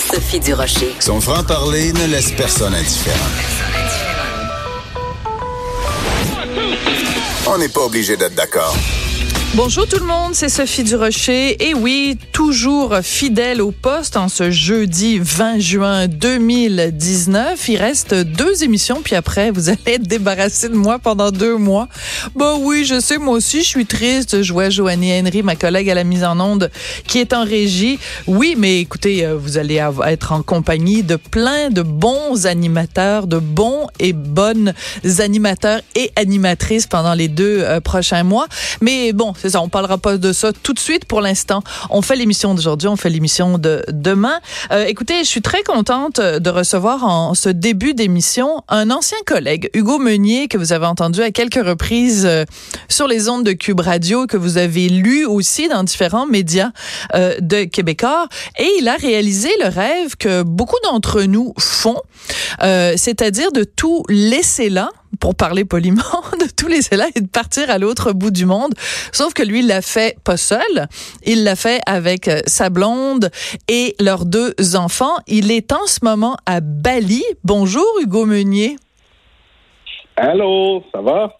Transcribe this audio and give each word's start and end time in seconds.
Sophie. 0.00 0.40
Son 0.98 1.20
franc-parler 1.20 1.92
ne 1.92 2.06
laisse 2.06 2.32
personne 2.32 2.74
indifférent. 2.74 3.16
On 7.46 7.58
n'est 7.58 7.68
pas 7.68 7.82
obligé 7.82 8.16
d'être 8.16 8.34
d'accord. 8.34 8.74
Bonjour 9.56 9.84
tout 9.84 9.98
le 9.98 10.06
monde, 10.06 10.32
c'est 10.32 10.48
Sophie 10.48 10.84
Durocher. 10.84 11.68
Et 11.68 11.74
oui, 11.74 12.16
toujours 12.32 12.98
fidèle 13.02 13.60
au 13.60 13.72
poste 13.72 14.16
en 14.16 14.28
ce 14.28 14.52
jeudi 14.52 15.18
20 15.18 15.58
juin 15.58 16.06
2019. 16.06 17.68
Il 17.68 17.76
reste 17.76 18.14
deux 18.14 18.62
émissions, 18.62 19.00
puis 19.02 19.16
après, 19.16 19.50
vous 19.50 19.68
allez 19.68 19.80
être 19.86 20.04
débarrassé 20.04 20.68
de 20.68 20.76
moi 20.76 21.00
pendant 21.00 21.32
deux 21.32 21.56
mois. 21.56 21.88
Bah 22.36 22.54
oui, 22.60 22.84
je 22.84 23.00
sais, 23.00 23.18
moi 23.18 23.34
aussi, 23.34 23.62
je 23.62 23.66
suis 23.66 23.86
triste. 23.86 24.40
Je 24.42 24.52
vois 24.52 24.70
Joanie 24.70 25.18
Henry, 25.18 25.42
ma 25.42 25.56
collègue 25.56 25.90
à 25.90 25.94
la 25.94 26.04
mise 26.04 26.22
en 26.22 26.38
onde, 26.38 26.70
qui 27.08 27.18
est 27.18 27.32
en 27.32 27.44
régie. 27.44 27.98
Oui, 28.28 28.54
mais 28.56 28.78
écoutez, 28.78 29.26
euh, 29.26 29.36
vous 29.36 29.58
allez 29.58 29.84
être 30.06 30.30
en 30.30 30.42
compagnie 30.42 31.02
de 31.02 31.16
plein 31.16 31.70
de 31.70 31.82
bons 31.82 32.46
animateurs, 32.46 33.26
de 33.26 33.38
bons 33.38 33.88
et 33.98 34.12
bonnes 34.12 34.74
animateurs 35.18 35.80
et 35.96 36.12
animatrices 36.14 36.86
pendant 36.86 37.14
les 37.14 37.26
deux 37.26 37.62
euh, 37.62 37.80
prochains 37.80 38.22
mois. 38.22 38.46
Mais 38.80 39.12
bon, 39.12 39.34
c'est 39.40 39.50
ça, 39.50 39.62
on 39.62 39.68
parlera 39.68 39.98
pas 39.98 40.16
de 40.16 40.32
ça 40.32 40.52
tout 40.52 40.72
de 40.72 40.78
suite 40.78 41.04
pour 41.04 41.20
l'instant. 41.20 41.62
On 41.90 42.02
fait 42.02 42.16
l'émission 42.16 42.54
d'aujourd'hui, 42.54 42.88
on 42.88 42.96
fait 42.96 43.10
l'émission 43.10 43.58
de 43.58 43.84
demain. 43.88 44.40
Euh, 44.70 44.84
écoutez, 44.84 45.20
je 45.20 45.28
suis 45.28 45.42
très 45.42 45.62
contente 45.62 46.20
de 46.20 46.50
recevoir 46.50 47.04
en 47.04 47.34
ce 47.34 47.48
début 47.48 47.94
d'émission 47.94 48.62
un 48.68 48.90
ancien 48.90 49.18
collègue, 49.26 49.70
Hugo 49.74 49.98
Meunier, 49.98 50.48
que 50.48 50.58
vous 50.58 50.72
avez 50.72 50.86
entendu 50.86 51.22
à 51.22 51.30
quelques 51.30 51.64
reprises 51.64 52.26
euh, 52.26 52.44
sur 52.88 53.06
les 53.06 53.28
ondes 53.28 53.44
de 53.44 53.52
Cube 53.52 53.80
Radio, 53.80 54.26
que 54.26 54.36
vous 54.36 54.58
avez 54.58 54.88
lu 54.88 55.24
aussi 55.24 55.68
dans 55.68 55.84
différents 55.84 56.26
médias 56.26 56.70
euh, 57.14 57.34
de 57.40 57.64
Québécois. 57.64 58.28
Et 58.58 58.68
il 58.78 58.88
a 58.88 58.96
réalisé 58.96 59.50
le 59.62 59.68
rêve 59.68 60.16
que 60.16 60.42
beaucoup 60.42 60.78
d'entre 60.84 61.22
nous 61.22 61.54
font, 61.58 62.00
euh, 62.62 62.94
c'est-à-dire 62.96 63.52
de 63.52 63.64
tout 63.64 64.04
laisser 64.08 64.68
là 64.68 64.90
pour 65.18 65.34
parler 65.34 65.64
poliment, 65.64 66.02
de 66.40 66.46
tous 66.54 66.68
les 66.68 66.80
là 66.96 67.08
et 67.14 67.20
de 67.20 67.28
partir 67.28 67.70
à 67.70 67.78
l'autre 67.78 68.12
bout 68.12 68.30
du 68.30 68.46
monde. 68.46 68.74
Sauf 69.12 69.34
que 69.34 69.42
lui, 69.42 69.60
il 69.60 69.66
l'a 69.66 69.82
fait 69.82 70.16
pas 70.24 70.36
seul. 70.36 70.88
Il 71.24 71.44
l'a 71.44 71.56
fait 71.56 71.80
avec 71.86 72.28
euh, 72.28 72.40
sa 72.46 72.70
blonde 72.70 73.30
et 73.68 73.94
leurs 74.00 74.24
deux 74.24 74.54
enfants. 74.74 75.16
Il 75.26 75.50
est 75.50 75.72
en 75.72 75.86
ce 75.86 76.00
moment 76.02 76.36
à 76.46 76.60
Bali. 76.60 77.22
Bonjour, 77.44 77.86
Hugo 78.00 78.24
Meunier. 78.26 78.76
Allô, 80.16 80.84
ça 80.92 81.00
va? 81.00 81.36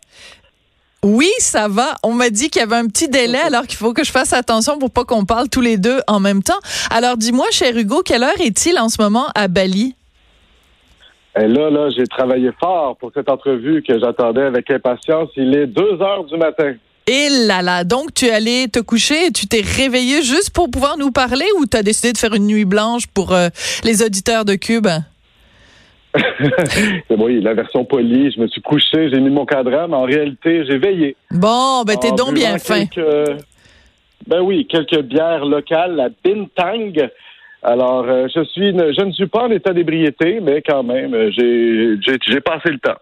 Oui, 1.03 1.31
ça 1.39 1.69
va. 1.69 1.97
On 2.03 2.13
m'a 2.13 2.29
dit 2.29 2.51
qu'il 2.51 2.61
y 2.61 2.63
avait 2.63 2.77
un 2.77 2.87
petit 2.87 3.09
délai, 3.09 3.39
alors 3.39 3.67
qu'il 3.67 3.79
faut 3.79 3.95
que 3.95 4.05
je 4.05 4.11
fasse 4.11 4.35
attention 4.35 4.79
pour 4.79 4.91
pas 4.91 5.05
qu'on 5.05 5.25
parle 5.25 5.49
tous 5.49 5.63
les 5.63 5.79
deux 5.79 6.01
en 6.07 6.21
même 6.21 6.43
temps. 6.43 6.59
Alors, 6.91 7.17
dis-moi, 7.17 7.47
cher 7.51 7.77
Hugo, 7.77 8.03
quelle 8.03 8.23
heure 8.23 8.41
est-il 8.41 8.79
en 8.79 8.91
ce 8.91 9.01
moment 9.01 9.29
à 9.35 9.49
Bali? 9.49 9.95
Et 11.39 11.47
là, 11.47 11.71
là, 11.71 11.91
j'ai 11.91 12.07
travaillé 12.07 12.51
fort 12.59 12.97
pour 12.97 13.13
cette 13.15 13.31
entrevue 13.31 13.83
que 13.83 13.99
j'attendais 13.99 14.43
avec 14.43 14.71
impatience. 14.71 15.29
Il 15.37 15.55
est 15.55 15.67
2 15.67 16.03
heures 16.03 16.25
du 16.25 16.37
matin. 16.37 16.75
Et 17.07 17.29
là 17.47 17.63
là, 17.63 17.83
donc 17.83 18.15
tu 18.15 18.27
es 18.27 18.31
allé 18.31 18.69
te 18.69 18.79
coucher 18.79 19.27
et 19.27 19.31
tu 19.33 19.47
t'es 19.49 19.63
réveillé 19.63 20.23
juste 20.23 20.51
pour 20.55 20.71
pouvoir 20.71 20.97
nous 20.97 21.11
parler 21.11 21.47
ou 21.59 21.67
tu 21.67 21.77
as 21.77 21.83
décidé 21.83 22.13
de 22.13 22.19
faire 22.19 22.35
une 22.35 22.47
nuit 22.47 22.65
blanche 22.65 23.07
pour 23.09 23.33
euh, 23.33 23.49
les 23.85 24.03
auditeurs 24.03 24.45
de 24.45 24.55
Cube? 24.55 24.87
oui, 27.11 27.41
la 27.41 27.55
version 27.55 27.85
polie, 27.85 28.31
je 28.33 28.41
me 28.41 28.49
suis 28.49 28.61
couché, 28.61 29.11
j'ai 29.11 29.21
mis 29.21 29.31
mon 29.31 29.47
cadran, 29.47 29.89
mais 29.89 29.97
en 29.97 30.05
réalité, 30.05 30.65
j'ai 30.67 30.79
veillé. 30.79 31.17
Bon, 31.31 31.83
ben 31.85 31.97
t'es 31.97 32.13
donc 32.13 32.35
bien 32.35 32.59
fin. 32.59 32.85
Ben 34.27 34.41
oui, 34.43 34.67
quelques 34.67 35.03
bières 35.03 35.45
locales, 35.45 35.97
la 35.97 36.09
Bintang, 36.25 37.09
alors, 37.63 38.05
euh, 38.09 38.27
je 38.35 38.43
suis, 38.45 38.71
je 38.71 39.05
ne 39.05 39.13
suis 39.13 39.27
pas 39.27 39.45
en 39.45 39.51
état 39.51 39.73
d'ébriété, 39.75 40.41
mais 40.41 40.63
quand 40.63 40.83
même, 40.83 41.15
euh, 41.15 41.31
j'ai 41.31 42.41
passé 42.41 42.71
le 42.71 42.79
temps 42.79 42.97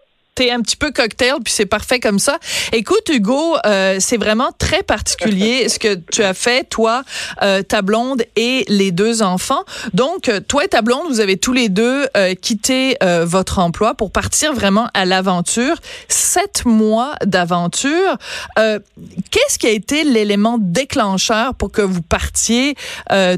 un 0.49 0.61
petit 0.61 0.77
peu 0.77 0.91
cocktail, 0.91 1.35
puis 1.43 1.53
c'est 1.53 1.65
parfait 1.65 1.99
comme 1.99 2.19
ça. 2.19 2.39
Écoute, 2.71 3.09
Hugo, 3.09 3.57
euh, 3.65 3.97
c'est 3.99 4.17
vraiment 4.17 4.51
très 4.57 4.83
particulier 4.83 5.67
ce 5.67 5.79
que 5.79 5.95
tu 5.95 6.23
as 6.23 6.33
fait, 6.33 6.63
toi, 6.69 7.03
euh, 7.41 7.61
ta 7.61 7.81
blonde 7.81 8.23
et 8.37 8.63
les 8.69 8.91
deux 8.91 9.21
enfants. 9.21 9.63
Donc, 9.93 10.29
euh, 10.29 10.39
toi 10.39 10.63
et 10.63 10.69
ta 10.69 10.81
blonde, 10.81 11.07
vous 11.09 11.19
avez 11.19 11.37
tous 11.37 11.53
les 11.53 11.67
deux 11.69 12.07
quitté 12.41 12.97
votre 13.23 13.59
emploi 13.59 13.95
pour 13.95 14.11
partir 14.11 14.53
vraiment 14.53 14.87
à 14.93 15.05
l'aventure. 15.05 15.75
Sept 16.07 16.65
mois 16.65 17.15
d'aventure. 17.25 18.17
Qu'est-ce 18.55 19.57
qui 19.57 19.67
a 19.67 19.71
été 19.71 20.03
l'élément 20.03 20.57
déclencheur 20.59 21.55
pour 21.55 21.71
que 21.71 21.81
vous 21.81 22.01
partiez 22.01 22.75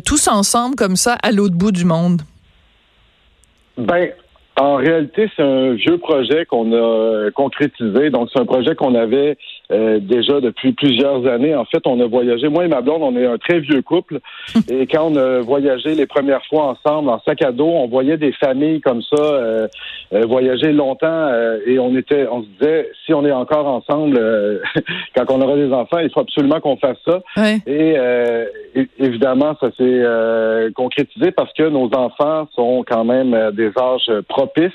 tous 0.06 0.28
ensemble 0.28 0.75
comme 0.75 0.96
ça 0.96 1.18
à 1.23 1.31
l'autre 1.31 1.56
bout 1.56 1.72
du 1.72 1.85
monde? 1.85 2.22
Ben, 3.78 4.12
en 4.60 4.76
réalité, 4.76 5.30
c'est 5.36 5.44
un 5.44 5.74
vieux 5.74 5.98
projet 5.98 6.46
qu'on 6.46 6.74
a 6.74 6.76
euh, 6.76 7.32
concrétisé. 7.32 8.10
Donc, 8.10 8.30
c'est 8.34 8.40
un 8.40 8.46
projet 8.46 8.76
qu'on 8.76 8.96
avait 8.96 9.38
euh, 9.72 10.00
déjà 10.00 10.42
depuis 10.42 10.74
plusieurs 10.74 11.26
années. 11.28 11.56
En 11.56 11.66
fait, 11.66 11.86
on 11.86 12.00
a 12.00 12.08
voyagé. 12.08 12.50
Moi 12.50 12.66
et 12.66 12.68
ma 12.68 12.82
blonde, 12.82 13.02
on 13.04 13.16
est 13.16 13.26
un 13.26 13.38
très 13.38 13.59
vieux 13.59 13.82
couple. 13.82 14.20
Et 14.70 14.88
quand 14.88 15.12
on 15.12 15.16
a 15.16 15.40
voyagé 15.40 15.96
les 15.96 16.06
premières 16.06 16.46
fois 16.46 16.66
ensemble 16.66 17.09
en 17.09 17.20
sac 17.22 17.42
à 17.42 17.52
dos, 17.52 17.68
on 17.68 17.88
voyait 17.88 18.18
des 18.18 18.34
familles 18.34 18.82
comme 18.82 19.02
ça 19.02 19.22
euh, 19.22 19.68
voyager 20.26 20.72
longtemps. 20.74 21.30
et 21.66 21.80
on 21.80 21.96
était, 21.96 22.28
on 22.30 22.44
se 22.44 22.48
disait, 22.59 22.90
si 23.06 23.14
on 23.14 23.26
est 23.26 23.32
encore 23.32 23.68
ensemble 23.68 24.20
quand 25.16 25.26
on 25.30 25.42
aura 25.42 25.56
des 25.56 25.72
enfants, 25.72 26.00
il 26.00 26.09
faut 26.12 26.22
absolument 26.22 26.59
qu'on 26.59 26.78
fasse 26.78 26.98
ça. 27.06 27.22
Et 27.66 27.96
évidemment, 29.00 29.56
ça 29.59 29.70
s'est 29.78 30.72
concrétisé 30.76 31.32
parce 31.32 31.53
que 31.53 31.64
nos 31.64 31.90
enfants 31.94 32.48
sont 32.56 32.84
quand 32.88 33.06
même 33.06 33.52
des 33.53 33.72
âges 33.78 34.12
propice. 34.28 34.72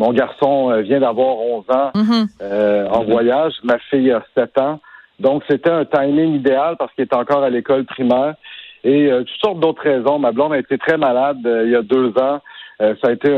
Mon 0.00 0.14
garçon 0.14 0.70
euh, 0.70 0.80
vient 0.80 1.00
d'avoir 1.00 1.36
11 1.36 1.64
ans 1.68 1.90
mhm. 1.94 2.26
euh, 2.40 2.88
en 2.88 3.04
voyage. 3.04 3.52
Ma 3.62 3.78
fille 3.90 4.10
a 4.10 4.24
7 4.34 4.56
ans. 4.56 4.80
Donc, 5.18 5.42
c'était 5.46 5.68
un 5.68 5.84
timing 5.84 6.34
idéal 6.36 6.76
parce 6.78 6.90
qu'il 6.94 7.02
est 7.02 7.14
encore 7.14 7.42
à 7.42 7.50
l'école 7.50 7.84
primaire. 7.84 8.34
Et 8.82 9.12
euh, 9.12 9.24
toutes 9.24 9.40
sortes 9.44 9.60
d'autres 9.60 9.82
raisons. 9.82 10.18
Ma 10.18 10.32
blonde 10.32 10.54
a 10.54 10.58
été 10.58 10.78
très 10.78 10.96
malade 10.96 11.36
il 11.44 11.70
y 11.70 11.76
a 11.76 11.82
deux 11.82 12.14
ans. 12.18 12.40
Ça 12.80 13.08
a 13.08 13.12
été 13.12 13.30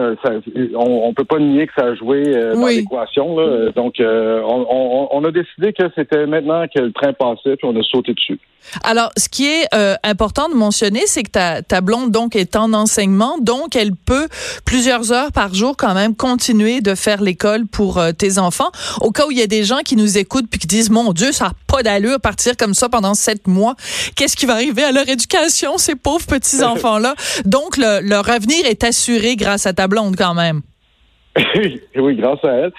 on, 0.74 1.08
on 1.08 1.14
peut 1.14 1.24
pas 1.24 1.38
nier 1.38 1.66
que 1.66 1.72
ça 1.76 1.86
a 1.86 1.94
joué 1.94 2.22
dans 2.54 2.66
l'équation. 2.66 3.36
Donc 3.74 3.94
on, 4.00 5.08
on, 5.10 5.24
a 5.24 5.30
décidé 5.30 5.72
que 5.72 5.84
c'était 5.96 6.26
maintenant 6.26 6.64
que 6.68 6.80
le 6.80 6.92
train 6.92 7.12
passait 7.12 7.56
puis 7.56 7.64
on 7.66 7.78
a 7.78 7.82
sauté 7.82 8.14
dessus. 8.14 8.38
Alors, 8.84 9.10
ce 9.16 9.28
qui 9.28 9.46
est 9.46 9.66
euh, 9.74 9.96
important 10.02 10.48
de 10.48 10.54
mentionner, 10.54 11.02
c'est 11.06 11.22
que 11.22 11.30
ta, 11.30 11.62
ta 11.62 11.80
blonde 11.80 12.10
donc 12.10 12.36
est 12.36 12.56
en 12.56 12.72
enseignement, 12.72 13.36
donc 13.40 13.76
elle 13.76 13.94
peut 13.94 14.28
plusieurs 14.64 15.12
heures 15.12 15.32
par 15.32 15.54
jour 15.54 15.76
quand 15.76 15.94
même 15.94 16.14
continuer 16.14 16.80
de 16.80 16.94
faire 16.94 17.22
l'école 17.22 17.66
pour 17.66 17.98
euh, 17.98 18.12
tes 18.12 18.38
enfants. 18.38 18.70
Au 19.00 19.10
cas 19.10 19.26
où 19.26 19.30
il 19.30 19.38
y 19.38 19.42
a 19.42 19.46
des 19.46 19.64
gens 19.64 19.80
qui 19.84 19.96
nous 19.96 20.16
écoutent 20.16 20.46
puis 20.48 20.60
qui 20.60 20.66
disent 20.66 20.90
mon 20.90 21.12
Dieu, 21.12 21.32
ça 21.32 21.46
n'a 21.46 21.52
pas 21.66 21.82
d'allure 21.82 22.20
partir 22.20 22.56
comme 22.56 22.74
ça 22.74 22.88
pendant 22.88 23.14
sept 23.14 23.46
mois. 23.46 23.74
Qu'est-ce 24.16 24.36
qui 24.36 24.46
va 24.46 24.54
arriver 24.54 24.84
à 24.84 24.92
leur 24.92 25.08
éducation, 25.08 25.76
ces 25.78 25.96
pauvres 25.96 26.26
petits 26.26 26.62
enfants 26.62 26.98
là 26.98 27.14
Donc 27.44 27.76
le, 27.76 28.00
leur 28.00 28.28
avenir 28.30 28.64
est 28.66 28.84
assuré 28.84 29.31
grâce 29.36 29.66
à 29.66 29.72
ta 29.72 29.88
blonde 29.88 30.16
quand 30.16 30.34
même. 30.34 30.62
oui, 31.96 32.16
grâce 32.16 32.44
à 32.44 32.52
elle 32.52 32.72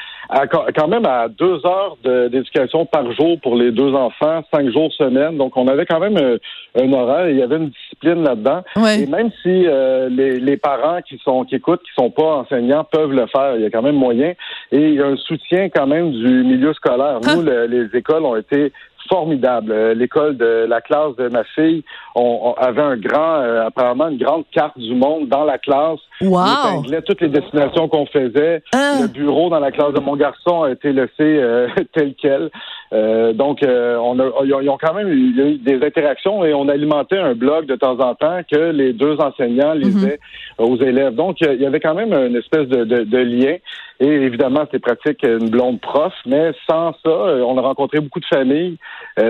quand 0.76 0.88
même 0.88 1.06
à 1.06 1.28
deux 1.28 1.60
heures 1.66 1.98
d'éducation 2.04 2.86
par 2.86 3.12
jour 3.14 3.40
pour 3.42 3.56
les 3.56 3.72
deux 3.72 3.94
enfants, 3.94 4.44
cinq 4.54 4.72
jours 4.72 4.92
semaine. 4.94 5.38
Donc, 5.38 5.56
on 5.58 5.68
avait 5.68 5.86
quand 5.86 6.00
même 6.00 6.18
un, 6.18 6.82
un 6.82 6.94
horaire. 6.94 7.30
Il 7.30 7.38
y 7.38 7.42
avait 7.42 7.58
une 7.58 7.70
discipline 7.70 8.24
là-dedans. 8.24 8.64
Et 8.98 9.06
même 9.06 9.30
si 9.42 9.68
euh, 9.68 10.10
les, 10.10 10.40
les, 10.40 10.58
parents 10.58 11.02
qui 11.02 11.20
sont 11.24 11.44
qui 11.44 11.56
écoutent, 11.56 11.82
qui 11.82 11.94
sont 11.96 12.10
pas 12.10 12.38
enseignants, 12.38 12.84
peuvent 12.84 13.12
le 13.12 13.28
faire, 13.28 13.56
il 13.56 13.62
y 13.62 13.66
a 13.66 13.70
quand 13.70 13.82
même 13.82 13.96
moyen. 13.96 14.34
Et 14.72 14.90
il 14.90 14.96
y 14.96 15.02
a 15.02 15.08
un 15.08 15.18
soutien 15.18 15.70
quand 15.70 15.88
même 15.88 16.12
du 16.12 16.44
milieu 16.44 16.74
scolaire. 16.74 17.20
Nous, 17.22 17.48
ah. 17.48 17.68
les 17.68 17.88
écoles 17.94 18.24
ont 18.24 18.36
été 18.36 18.72
formidable. 19.10 19.72
Euh, 19.72 19.94
l'école 19.94 20.38
de 20.38 20.66
la 20.68 20.82
classe 20.82 21.16
de 21.18 21.30
ma 21.30 21.44
fille 21.56 21.84
on, 22.16 22.54
avait 22.58 22.82
un 22.82 22.98
grand, 22.98 23.38
euh, 23.42 23.66
apparemment 23.66 24.10
une 24.10 24.18
grande 24.18 24.44
carte 24.52 24.78
du 24.78 24.94
monde 24.94 25.28
dans 25.30 25.44
la 25.44 25.58
classe. 25.58 26.00
Wow. 26.22 26.40
On 26.78 27.02
toutes 27.06 27.22
les 27.22 27.30
destinations 27.30 27.88
qu'on 27.88 28.06
faisait. 28.06 28.62
Ah. 28.74 29.00
Le 29.02 29.08
bureau 29.08 29.50
dans 29.50 29.60
la 29.60 29.72
classe 29.72 29.94
de 29.94 30.00
mon 30.00 30.16
garçon 30.16 30.64
a 30.64 30.72
été 30.72 30.94
laissé 30.94 31.12
euh, 31.22 31.68
tel 31.94 32.14
quel. 32.16 32.50
Euh, 32.94 33.34
donc, 33.34 33.64
euh, 33.64 33.98
on 33.98 34.20
a, 34.20 34.30
ils 34.46 34.70
ont 34.70 34.78
quand 34.80 34.94
même 34.94 35.08
eu, 35.08 35.58
des 35.58 35.84
interactions 35.84 36.46
et 36.46 36.54
on 36.54 36.70
alimentait 36.70 37.18
un 37.18 37.34
blog 37.34 37.66
de 37.66 37.76
temps 37.76 38.00
en 38.00 38.14
temps 38.14 38.42
que 38.50 38.72
les 38.72 38.94
deux 38.94 39.18
enseignants 39.20 39.74
lisaient 39.74 40.20
mhm. 40.60 40.66
aux 40.66 40.78
élèves. 40.78 41.16
Donc, 41.16 41.38
il 41.42 41.60
y 41.60 41.66
avait 41.66 41.80
quand 41.80 41.96
même 41.96 42.14
une 42.14 42.36
espèce 42.36 42.68
de, 42.68 42.84
de, 42.84 43.18
lien. 43.18 43.56
Et 44.04 44.08
évidemment, 44.08 44.66
c'est 44.72 44.80
pratique 44.80 45.24
une 45.24 45.50
blonde 45.50 45.80
prof, 45.80 46.14
mais 46.26 46.52
sans 46.68 46.92
ça, 47.04 47.10
euh, 47.10 47.42
on 47.42 47.58
a 47.58 47.62
rencontré 47.62 48.00
beaucoup 48.00 48.20
de 48.20 48.26
familles 48.26 48.78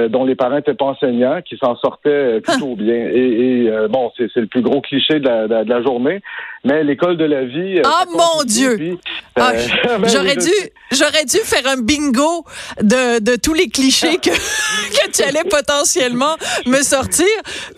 dont 0.10 0.24
les 0.24 0.36
parents 0.36 0.56
n'étaient 0.56 0.74
pas 0.74 0.86
enseignants, 0.86 1.42
qui 1.42 1.58
s'en 1.58 1.76
sortaient 1.76 2.40
plutôt 2.40 2.78
bien. 2.78 2.96
Et, 2.96 3.70
bon, 3.90 4.12
c'est 4.16 4.34
le 4.38 4.48
plus 4.48 4.62
gros 4.62 4.80
cliché 4.80 5.20
de 5.20 5.28
la, 5.28 5.48
de 5.66 5.70
la 5.70 5.84
journée, 5.84 6.22
mais 6.64 6.86
l'école 6.86 7.18
de 7.18 7.26
la 7.26 7.44
vie. 7.44 7.82
oh 7.84 8.12
mon 8.12 8.44
Dieu! 8.46 8.98
Ah, 9.36 9.52
ben 10.00 10.08
j'aurais 10.08 10.36
dû, 10.36 10.52
j'aurais 10.92 11.26
dû 11.26 11.38
faire 11.38 11.68
un 11.68 11.82
bingo 11.82 12.46
de, 12.82 13.20
de 13.20 13.36
tous 13.36 13.54
les 13.54 13.68
clichés 13.68 14.18
que, 14.18 14.30
que 14.30 15.12
tu 15.12 15.24
allais 15.24 15.44
potentiellement 15.50 16.36
me 16.66 16.82
sortir. 16.82 17.26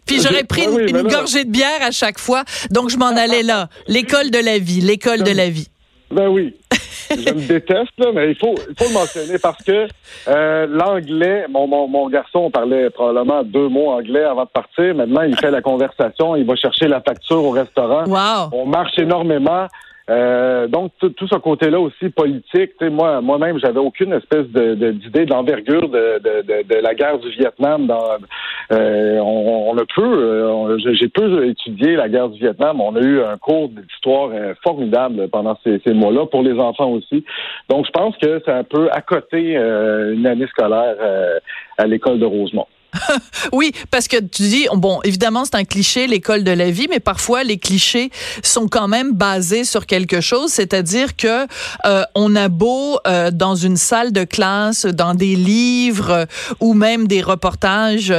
Puis 0.06 0.22
j'aurais 0.22 0.44
pris 0.44 0.68
ben 0.68 0.88
une, 0.88 1.08
gorgée 1.08 1.46
de 1.46 1.50
bière 1.50 1.82
à 1.82 1.92
chaque 1.92 2.20
fois. 2.20 2.44
Donc 2.72 2.90
je 2.90 2.98
m'en 2.98 3.08
allais 3.08 3.44
là. 3.44 3.70
L'école 3.88 4.32
de 4.32 4.40
la 4.40 4.60
vie, 4.60 4.82
l'école 4.82 5.24
de 5.24 5.32
la 5.32 5.50
vie. 5.50 5.68
Ben 6.12 6.28
oui. 6.28 6.56
Je 7.12 7.34
me 7.34 7.48
déteste, 7.48 7.92
là, 7.98 8.12
mais 8.14 8.32
il 8.32 8.36
faut, 8.36 8.56
il 8.70 8.76
faut 8.78 8.90
le 8.90 8.94
mentionner 8.94 9.38
parce 9.40 9.64
que 9.64 9.88
euh, 10.28 10.68
l'anglais, 10.68 11.46
mon, 11.50 11.68
mon, 11.68 11.88
mon, 11.88 12.10
garçon 12.10 12.50
parlait 12.50 12.90
probablement 12.90 13.44
deux 13.44 13.68
mots 13.70 13.92
anglais 13.92 14.24
avant 14.24 14.44
de 14.44 14.50
partir. 14.50 14.96
Maintenant, 14.96 15.22
il 15.22 15.38
fait 15.38 15.52
la 15.52 15.62
conversation, 15.62 16.36
il 16.36 16.46
va 16.46 16.56
chercher 16.56 16.88
la 16.88 17.02
facture 17.02 17.44
au 17.44 17.52
restaurant. 17.52 18.06
Wow. 18.06 18.50
On 18.52 18.66
marche 18.66 18.98
énormément. 18.98 19.68
Euh, 20.08 20.68
donc 20.68 20.92
tout, 21.00 21.28
ce 21.28 21.36
côté-là 21.38 21.80
aussi 21.80 22.10
politique, 22.10 22.80
moi 22.92 23.22
moi-même 23.22 23.58
j'avais 23.58 23.80
aucune 23.80 24.14
espèce 24.14 24.48
de, 24.50 24.92
d'idée 24.92 25.26
de, 25.26 25.32
l'envergure 25.32 25.90
de, 25.90 26.20
de, 26.22 26.76
la 26.76 26.94
guerre 26.94 27.18
du 27.18 27.30
Vietnam. 27.32 27.88
Dans, 27.88 28.04
euh, 28.72 29.18
on, 29.20 29.72
on, 29.72 29.78
a 29.78 29.86
peu, 29.96 30.04
euh, 30.04 30.78
j'ai 30.94 31.08
peu 31.08 31.48
étudié 31.48 31.96
la 31.96 32.08
guerre 32.08 32.30
du 32.30 32.40
Vietnam. 32.40 32.82
On 32.82 32.96
a 32.96 33.02
eu 33.02 33.22
un 33.24 33.38
cours 33.38 33.70
d'histoire 33.70 34.30
formidable 34.64 35.28
pendant 35.30 35.58
ces, 35.64 35.82
ces 35.84 35.94
mois-là 35.94 36.28
pour 36.28 36.44
les 36.44 36.60
enfants 36.60 36.92
aussi. 36.92 37.26
Donc 37.70 37.88
je 37.88 37.92
pense 37.92 38.16
que 38.18 38.42
c'est 38.46 38.54
un 38.54 38.64
peu 38.64 38.90
à 38.92 39.02
côté 39.02 39.56
une 39.56 40.28
année 40.28 40.48
scolaire 40.48 40.96
à 41.80 41.88
l'école 41.88 42.20
de 42.20 42.26
Rosemont. 42.26 42.68
oui, 43.54 43.72
parce 43.92 44.08
que 44.08 44.18
tu 44.18 44.44
dis, 44.44 44.68
bon, 44.74 45.00
évidemment, 45.04 45.46
c'est 45.46 45.56
un 45.56 45.64
cliché, 45.64 46.08
l'école 46.08 46.44
de 46.44 46.52
la 46.52 46.72
vie, 46.72 46.88
mais 46.90 47.00
parfois 47.00 47.44
les 47.44 47.58
clichés 47.58 48.12
sont 48.44 48.68
quand 48.68 48.88
même 48.88 49.14
basés 49.14 49.64
sur 49.64 49.86
quelque 49.86 50.22
chose, 50.22 50.52
c'est-à-dire 50.52 51.16
que 51.16 51.48
euh, 51.86 52.04
on 52.16 52.36
a 52.36 52.50
beau 52.50 53.00
euh, 53.08 53.32
dans 53.32 53.56
une 53.56 53.78
salle 53.78 54.12
de 54.12 54.24
classe, 54.24 54.86
dans 54.86 55.14
des 55.14 55.36
livres 55.36 56.12
euh, 56.12 56.26
ou 56.60 56.74
même 56.74 57.08
des 57.08 57.22
reportages, 57.22 58.14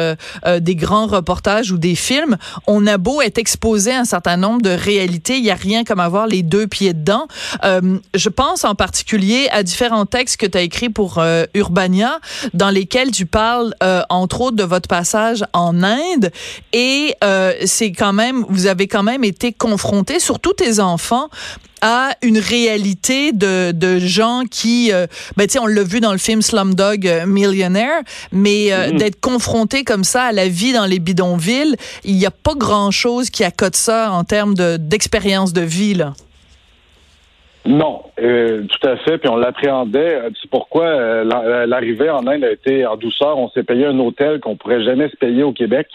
des 0.61 0.75
grands 0.75 1.07
reportages 1.07 1.71
ou 1.71 1.79
des 1.79 1.95
films, 1.95 2.37
on 2.67 2.87
a 2.87 2.99
beau 2.99 3.21
être 3.21 3.39
exposé 3.39 3.93
à 3.93 4.01
un 4.01 4.05
certain 4.05 4.37
nombre 4.37 4.63
de 4.63 4.71
réalités, 4.71 5.37
il 5.37 5.45
y 5.45 5.51
a 5.51 5.55
rien 5.55 5.85
comme 5.85 6.01
avoir 6.01 6.27
les 6.27 6.43
deux 6.43 6.67
pieds 6.67 6.93
dedans. 6.93 7.27
je 7.63 8.29
pense 8.29 8.65
en 8.65 8.75
particulier 8.75 9.49
à 9.51 9.63
différents 9.63 10.07
textes 10.07 10.37
que 10.37 10.47
tu 10.47 10.59
as 10.59 10.63
écrits 10.63 10.89
pour 10.89 11.23
Urbania, 11.55 12.19
dans 12.55 12.71
lesquels 12.71 13.11
tu 13.11 13.27
parles 13.27 13.75
entre 14.09 14.41
autres 14.41 14.57
votre 14.67 14.89
passage 14.89 15.45
en 15.53 15.83
Inde 15.83 16.31
et 16.73 17.15
euh, 17.25 17.53
c'est 17.65 17.93
quand 17.93 18.13
même, 18.13 18.45
vous 18.49 18.67
avez 18.67 18.89
quand 18.89 19.03
même 19.03 19.25
été 19.25 19.53
confronté, 19.53 20.21
surtout 20.21 20.53
tes 20.53 20.81
enfants, 20.81 21.29
à 21.83 22.17
une 22.23 22.39
réalité 22.39 23.33
de, 23.33 23.71
de 23.73 23.99
gens 23.99 24.43
qui, 24.51 24.93
euh, 24.93 25.07
ben, 25.37 25.47
on 25.61 25.67
l'a 25.67 25.83
vu 25.83 26.01
dans 26.01 26.13
le 26.13 26.19
film 26.19 26.43
Slumdog 26.43 27.25
Millionaire, 27.27 28.03
mais 28.33 28.73
euh, 28.73 28.89
mm-hmm. 28.89 28.97
d'être 28.97 29.21
confronté 29.21 29.85
comme 29.85 30.05
ça 30.05 30.25
à 30.25 30.33
la 30.33 30.49
vie 30.49 30.73
dans 30.73 30.87
les 30.87 30.99
bidonvilles, 30.99 31.77
il 32.05 32.17
n'y 32.17 32.27
a 32.27 32.31
pas 32.31 32.55
grand-chose 32.55 33.31
qui 33.31 33.45
accote 33.45 33.77
ça 33.77 34.11
en 34.11 34.25
termes 34.25 34.55
d'expérience 34.55 35.53
de, 35.53 35.61
vie, 35.61 35.95
là. 35.95 36.15
Non, 37.67 38.03
euh, 38.21 38.63
tout 38.63 38.89
à 38.89 38.97
fait. 38.99 39.19
Puis 39.19 39.29
on 39.29 39.37
l'appréhendait. 39.37 40.15
Euh, 40.15 40.31
c'est 40.41 40.51
pourquoi 40.51 40.85
euh, 40.85 41.67
l'arrivée 41.67 42.11
en 42.11 42.27
Inde 42.27 42.45
a 42.45 42.51
été 42.51 42.87
en 42.87 42.97
douceur. 42.97 43.39
On 43.39 43.51
s'est 43.51 43.65
payé 43.65 43.87
un 43.87 43.99
hôtel 43.99 44.41
qu'on 44.41 44.57
pourrait 44.57 44.83
jamais 44.85 45.09
se 45.09 45.17
payer 45.17 45.43
au 45.43 45.53
Québec. 45.53 45.89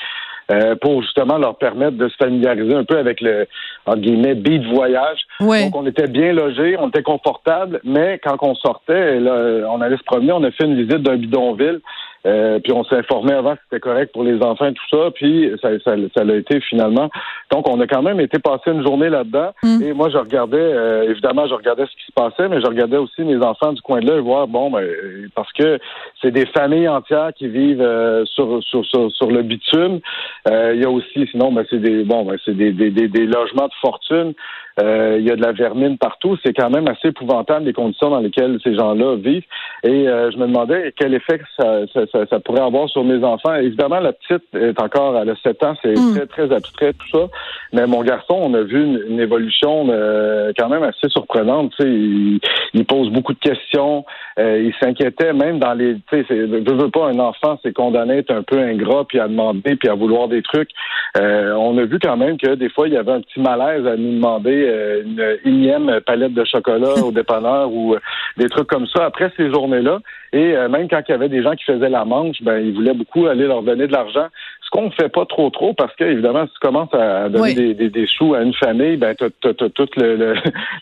pour 0.81 1.01
justement 1.01 1.37
leur 1.37 1.57
permettre 1.57 1.95
de 1.95 2.09
se 2.09 2.15
familiariser 2.17 2.75
un 2.75 2.83
peu 2.83 2.97
avec 2.97 3.21
le 3.21 3.47
en 3.85 3.95
guillemets 3.95 4.35
beat 4.35 4.65
voyage. 4.65 5.19
Donc 5.39 5.75
on 5.75 5.85
était 5.85 6.07
bien 6.07 6.33
logés, 6.33 6.75
on 6.77 6.89
était 6.89 7.03
confortable, 7.03 7.79
mais 7.85 8.19
quand 8.21 8.35
on 8.41 8.53
sortait, 8.55 9.21
là, 9.21 9.65
on 9.69 9.79
allait 9.79 9.95
se 9.95 10.03
promener, 10.03 10.33
on 10.33 10.43
a 10.43 10.51
fait 10.51 10.65
une 10.65 10.75
visite 10.75 11.03
d'un 11.03 11.15
bidonville. 11.15 11.79
Euh, 12.25 12.59
puis 12.59 12.71
on 12.71 12.83
s'est 12.83 12.97
informé 12.97 13.33
avant 13.33 13.55
que 13.55 13.61
c'était 13.63 13.79
correct 13.79 14.11
pour 14.13 14.23
les 14.23 14.41
enfants 14.43 14.67
et 14.67 14.73
tout 14.73 14.89
ça, 14.91 15.09
puis 15.11 15.51
ça, 15.61 15.69
ça, 15.83 15.95
ça 16.15 16.23
l'a 16.23 16.35
été 16.35 16.59
finalement. 16.61 17.09
Donc 17.51 17.67
on 17.67 17.79
a 17.79 17.87
quand 17.87 18.03
même 18.03 18.19
été 18.19 18.37
passer 18.39 18.71
une 18.71 18.83
journée 18.83 19.09
là-dedans. 19.09 19.51
Mm. 19.63 19.81
Et 19.81 19.93
moi 19.93 20.09
je 20.09 20.17
regardais, 20.17 20.57
euh, 20.57 21.09
évidemment, 21.09 21.47
je 21.47 21.55
regardais 21.55 21.85
ce 21.85 21.91
qui 21.91 22.05
se 22.05 22.11
passait, 22.13 22.47
mais 22.47 22.61
je 22.61 22.67
regardais 22.67 22.97
aussi 22.97 23.23
mes 23.23 23.43
enfants 23.43 23.73
du 23.73 23.81
coin 23.81 24.01
de 24.01 24.07
là 24.07 24.17
et 24.17 24.21
voir, 24.21 24.47
bon, 24.47 24.69
ben, 24.69 24.87
parce 25.33 25.51
que 25.53 25.79
c'est 26.21 26.31
des 26.31 26.45
familles 26.47 26.87
entières 26.87 27.31
qui 27.35 27.47
vivent 27.47 27.81
euh, 27.81 28.23
sur, 28.25 28.61
sur, 28.63 28.85
sur, 28.85 29.31
le 29.31 29.41
bitume. 29.41 29.99
Il 30.47 30.79
y 30.79 30.85
a 30.85 30.89
aussi, 30.89 31.27
sinon, 31.31 31.51
ben, 31.51 31.65
c'est 31.69 31.79
des 31.79 32.03
bon, 32.03 32.23
ben, 32.25 32.37
c'est 32.45 32.55
des, 32.55 32.71
des, 32.71 32.91
des, 32.91 33.07
des, 33.07 33.25
logements 33.25 33.67
de 33.67 33.73
fortune. 33.81 34.33
Il 34.79 35.23
y 35.23 35.31
a 35.31 35.35
de 35.35 35.41
la 35.41 35.51
vermine 35.51 35.97
partout. 35.97 36.37
C'est 36.43 36.53
quand 36.53 36.69
même 36.69 36.87
assez 36.87 37.09
épouvantable 37.09 37.65
les 37.65 37.73
conditions 37.73 38.09
dans 38.09 38.19
lesquelles 38.19 38.57
ces 38.63 38.75
gens-là 38.75 39.15
vivent. 39.15 39.43
Et 39.83 40.05
je 40.05 40.37
me 40.37 40.47
demandais 40.47 40.93
quel 40.97 41.13
effet 41.13 41.41
ça, 41.57 41.81
ça 41.93 42.01
ça, 42.29 42.39
pourrait 42.39 42.61
avoir 42.61 42.89
sur 42.89 43.03
mes 43.03 43.23
enfants. 43.23 43.55
Évidemment, 43.55 43.99
la 43.99 44.13
petite 44.13 44.43
est 44.53 44.79
encore, 44.81 45.15
à 45.15 45.21
a 45.21 45.35
7 45.43 45.63
ans, 45.63 45.73
c'est 45.81 45.97
hmm. 45.97 46.15
très, 46.15 46.25
très 46.27 46.55
abstrait 46.55 46.93
tout 46.93 47.07
ça. 47.11 47.27
Mais 47.73 47.85
mon 47.87 48.03
garçon, 48.03 48.35
on 48.35 48.53
a 48.53 48.61
vu 48.61 48.83
une, 49.07 49.19
évolution 49.19 49.87
euh, 49.89 50.51
quand 50.57 50.69
même 50.69 50.83
assez 50.83 51.09
surprenante. 51.09 51.73
Tu 51.77 51.83
sais, 51.83 51.89
il, 51.89 52.39
il, 52.73 52.85
pose 52.85 53.09
beaucoup 53.09 53.33
de 53.33 53.39
questions. 53.39 54.05
Euh, 54.39 54.61
il 54.63 54.73
s'inquiétait 54.79 55.33
même 55.33 55.59
dans 55.59 55.73
les... 55.73 55.95
Tu 56.09 56.25
sais, 56.25 56.33
veux, 56.33 56.61
veux 56.61 56.89
pas, 56.89 57.07
un 57.07 57.19
enfant, 57.19 57.59
c'est 57.63 57.73
condamné 57.73 58.13
à 58.13 58.17
être 58.17 58.31
un 58.31 58.43
peu 58.43 58.59
ingrat, 58.59 59.05
puis 59.07 59.19
à 59.19 59.27
demander, 59.27 59.75
puis 59.75 59.89
à 59.89 59.93
vouloir 59.93 60.27
des 60.27 60.41
trucs. 60.41 60.69
Euh, 61.17 61.53
on 61.53 61.77
a 61.77 61.83
vu 61.83 61.99
quand 61.99 62.17
même 62.17 62.37
que 62.37 62.55
des 62.55 62.69
fois, 62.69 62.87
il 62.87 62.93
y 62.93 62.97
avait 62.97 63.11
un 63.11 63.21
petit 63.21 63.39
malaise 63.39 63.85
à 63.85 63.95
nous 63.95 64.13
demander 64.13 64.60
une 64.61 65.37
énième 65.45 65.99
palette 66.05 66.33
de 66.33 66.43
chocolat 66.45 66.95
au 67.03 67.11
dépanneur 67.11 67.71
ou 67.71 67.95
des 68.37 68.49
trucs 68.49 68.67
comme 68.67 68.87
ça 68.87 69.05
après 69.05 69.31
ces 69.37 69.49
journées-là. 69.51 69.99
Et 70.33 70.53
même 70.69 70.87
quand 70.89 71.01
il 71.07 71.11
y 71.11 71.15
avait 71.15 71.29
des 71.29 71.43
gens 71.43 71.55
qui 71.55 71.65
faisaient 71.65 71.89
la 71.89 72.05
manche, 72.05 72.41
ben, 72.41 72.57
ils 72.59 72.73
voulaient 72.73 72.93
beaucoup 72.93 73.27
aller 73.27 73.47
leur 73.47 73.63
donner 73.63 73.87
de 73.87 73.91
l'argent. 73.91 74.27
Ce 74.63 74.69
qu'on 74.69 74.85
ne 74.85 74.91
fait 74.91 75.09
pas 75.09 75.25
trop 75.25 75.49
trop 75.49 75.73
parce 75.73 75.93
que, 75.95 76.05
évidemment, 76.05 76.45
si 76.45 76.53
tu 76.53 76.59
commences 76.59 76.93
à 76.93 77.27
donner 77.27 77.73
des, 77.73 77.89
des, 77.89 78.07
sous 78.07 78.33
à 78.33 78.41
une 78.41 78.53
famille, 78.53 78.95
ben, 78.95 79.15
tu 79.15 79.25
as, 79.25 79.53
tous 79.53 79.89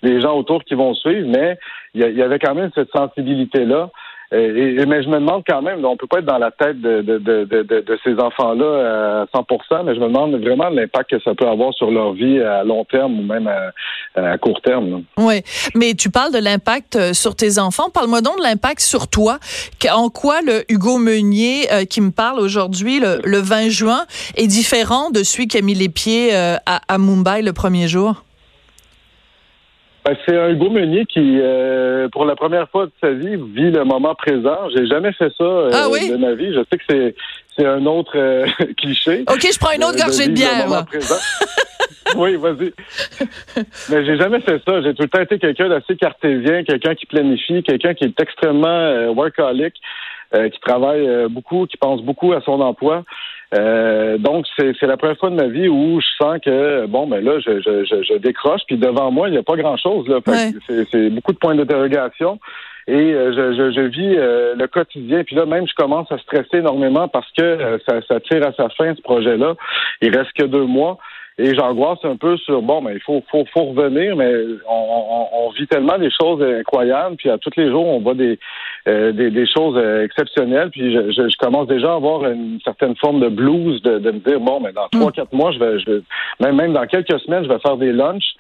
les 0.04 0.22
gens 0.22 0.38
autour 0.38 0.64
qui 0.64 0.76
vont 0.76 0.94
suivre, 0.94 1.28
mais 1.28 1.58
il 1.94 2.02
y, 2.02 2.22
avait 2.22 2.40
quand 2.40 2.54
même 2.54 2.70
cette 2.76 2.92
sensibilité-là. 2.92 3.90
Et, 4.32 4.86
mais 4.86 5.02
je 5.02 5.10
me 5.10 5.16
demande 5.16 5.44
quand 5.48 5.64
même, 5.64 5.84
on 5.84 5.98
peut 5.98 6.06
pas 6.06 6.20
être 6.20 6.26
dans 6.26 6.38
la 6.38 6.52
tête 6.52 6.80
de, 6.80 7.02
de, 7.02 8.00
ces 8.04 8.14
enfants-là 8.14 9.24
à 9.24 9.26
100%, 9.26 9.86
mais 9.86 9.96
je 9.96 10.00
me 10.00 10.08
demande 10.08 10.36
vraiment 10.36 10.70
l'impact 10.70 11.10
que 11.10 11.20
ça 11.24 11.34
peut 11.34 11.48
avoir 11.48 11.74
sur 11.74 11.90
leur 11.90 12.14
vie 12.14 12.40
à 12.40 12.64
long 12.64 12.86
terme 12.86 13.20
ou 13.20 13.24
même 13.24 13.50
à, 14.16 14.38
court 14.38 14.62
terme. 14.62 15.04
Oui, 15.18 15.42
mais 15.76 15.96
tu 15.96 16.12
parles 16.12 16.32
de 16.32 16.38
l'impact 16.38 16.96
euh, 16.96 17.14
sur 17.14 17.36
tes 17.36 17.58
enfants. 17.58 17.90
Parle-moi 17.90 18.22
donc 18.22 18.38
de 18.38 18.44
l'impact 18.44 18.82
sur 18.82 19.08
toi. 19.08 19.40
En 19.92 20.10
quoi 20.10 20.42
le 20.42 20.64
Hugo 20.72 20.98
Meunier 20.98 21.72
euh, 21.72 21.86
qui 21.86 22.02
me 22.02 22.12
parle 22.12 22.40
aujourd'hui, 22.40 23.00
le, 23.00 23.40
20 23.40 23.70
juin, 23.70 24.06
est 24.36 24.48
différent 24.48 25.10
de 25.10 25.24
celui 25.24 25.48
qui 25.48 25.58
a 25.58 25.62
mis 25.62 25.74
les 25.74 25.90
pieds 25.90 26.36
euh, 26.36 26.58
à 26.66 26.98
Mumbai 26.98 27.42
le 27.42 27.54
premier 27.54 27.88
jour? 27.88 28.24
Ben, 30.06 30.16
c'est 30.26 30.38
un 30.38 30.50
Hugo 30.50 30.70
Meunier 30.70 31.06
qui, 31.06 31.40
euh, 31.42 32.08
pour 32.10 32.26
la 32.26 32.36
première 32.36 32.70
fois 32.70 32.86
de 32.86 32.92
sa 33.02 33.12
vie, 33.12 33.36
vit 33.36 33.72
le 33.72 33.84
moment 33.84 34.16
présent. 34.16 34.70
J'ai 34.74 34.88
jamais 34.88 35.12
fait 35.14 35.32
ça 35.38 35.44
euh, 35.44 35.72
ah 35.74 35.88
de 35.88 36.16
ma 36.16 36.34
vie. 36.34 36.54
Je 36.54 36.62
sais 36.72 36.78
que 36.78 36.84
c'est 36.90 37.16
c'est 37.58 37.66
un 37.66 37.86
autre 37.86 38.14
euh, 38.16 38.46
cliché. 38.78 39.26
Ok, 39.28 39.42
je 39.42 39.60
prends 39.60 39.74
une 39.74 39.84
autre 39.84 39.98
gorgée 39.98 40.28
de, 40.28 40.34
bière. 40.34 40.66
oui, 42.16 42.38
vas-y. 42.38 42.72
Mais 43.90 44.06
j'ai 44.06 44.18
jamais 44.18 44.40
fait 44.40 44.62
ça. 44.66 44.82
J'ai 44.82 44.94
tout 44.94 45.04
le 45.04 45.10
temps 45.10 45.22
été 45.22 45.38
quelqu'un 45.38 45.68
d'assez 45.68 45.98
cartésien, 45.98 46.64
quelqu'un 46.64 46.96
qui 46.96 47.06
planifie, 47.06 47.62
quelqu'un 47.64 47.94
qui 47.94 48.06
est 48.06 48.20
extrêmement 48.22 49.12
workaholic, 49.12 49.74
qui 50.34 50.60
travaille 50.62 51.28
beaucoup, 51.30 51.66
qui 51.66 51.76
pense 51.76 52.02
beaucoup 52.02 52.32
à 52.32 52.42
son 52.42 52.62
emploi. 52.62 53.04
Euh, 53.56 54.18
donc, 54.18 54.46
c'est 54.58 54.82
la 54.84 54.98
première 54.98 55.18
fois 55.18 55.30
de 55.30 55.36
ma 55.36 55.48
vie 55.48 55.68
où 55.68 56.00
je 56.00 56.08
sens 56.18 56.38
que, 56.44 56.86
bon, 56.86 57.08
ben 57.08 57.24
là, 57.24 57.40
je, 57.40 57.62
je, 57.62 58.04
je, 58.04 58.18
décroche, 58.18 58.62
puis 58.68 58.78
devant 58.78 59.12
moi, 59.12 59.28
il 59.28 59.32
n'y 59.32 59.38
a 59.38 59.44
pas 59.44 59.56
grand-chose. 59.56 60.08
là. 60.08 60.20
C'est 60.92 61.10
beaucoup 61.10 61.34
de 61.34 61.38
points 61.38 61.56
d'interrogation. 61.56 62.40
Et 62.88 63.14
euh, 63.14 63.32
je, 63.34 63.72
je, 63.72 63.82
vis 63.82 64.16
euh, 64.18 64.56
le 64.56 64.68
quotidien. 64.68 65.24
Puis 65.24 65.36
là, 65.36 65.46
même, 65.46 65.68
je 65.68 65.76
commence 65.76 66.12
à 66.12 66.18
stresser 66.18 66.58
énormément 66.58 67.08
parce 67.08 67.32
que 67.38 67.80
ça, 67.88 68.02
ça 68.08 68.20
tire 68.20 68.46
à 68.48 68.54
sa 68.54 68.70
fin, 68.70 68.96
ce 68.96 69.02
projet-là. 69.02 69.56
Il 70.02 70.16
reste 70.16 70.34
que 70.34 70.46
deux 70.46 70.66
mois. 70.66 70.98
Et 71.42 71.56
j'angoisse 71.56 72.00
un 72.04 72.18
peu 72.18 72.36
sur 72.36 72.62
bon, 72.62 72.82
mais 72.82 72.96
il 72.96 73.00
faut, 73.00 73.24
faut, 73.32 73.46
faut 73.54 73.64
revenir, 73.64 74.18
mais 74.18 74.30
on, 74.70 75.28
on, 75.32 75.50
vit 75.52 75.68
tellement 75.68 75.98
des 75.98 76.12
choses 76.12 76.44
incroyables, 76.44 77.16
puis 77.16 77.30
à 77.30 77.38
tous 77.38 77.52
les 77.56 77.70
jours 77.70 77.88
on 77.88 78.02
voit 78.02 78.14
des 78.14 78.38
euh, 78.90 79.14
des, 79.14 79.32
des, 79.32 79.48
choses 79.48 79.82
exceptionnelles, 80.04 80.70
puis 80.70 80.94
je, 80.94 81.12
je, 81.12 81.38
commence 81.38 81.68
déjà 81.68 81.94
à 81.94 81.96
avoir 81.96 82.26
une 82.26 82.60
certaine 82.62 82.94
forme 82.98 83.22
de 83.22 83.30
blues 83.30 83.82
de, 83.84 84.00
de 84.00 84.12
me 84.12 84.20
dire 84.20 84.42
bon, 84.42 84.60
mais 84.60 84.74
dans 84.74 84.90
trois 84.90 85.12
mm. 85.12 85.14
quatre 85.14 85.32
mois, 85.32 85.54
je 85.54 85.60
vais, 85.60 85.80
je 85.80 85.92
vais 85.92 86.02
même 86.42 86.58
même 86.58 86.74
dans 86.74 86.86
quelques 86.86 87.18
semaines, 87.22 87.46
je 87.46 87.50
vais 87.50 87.60
faire 87.60 87.78
des 87.78 87.94
lunchs. 87.94 88.36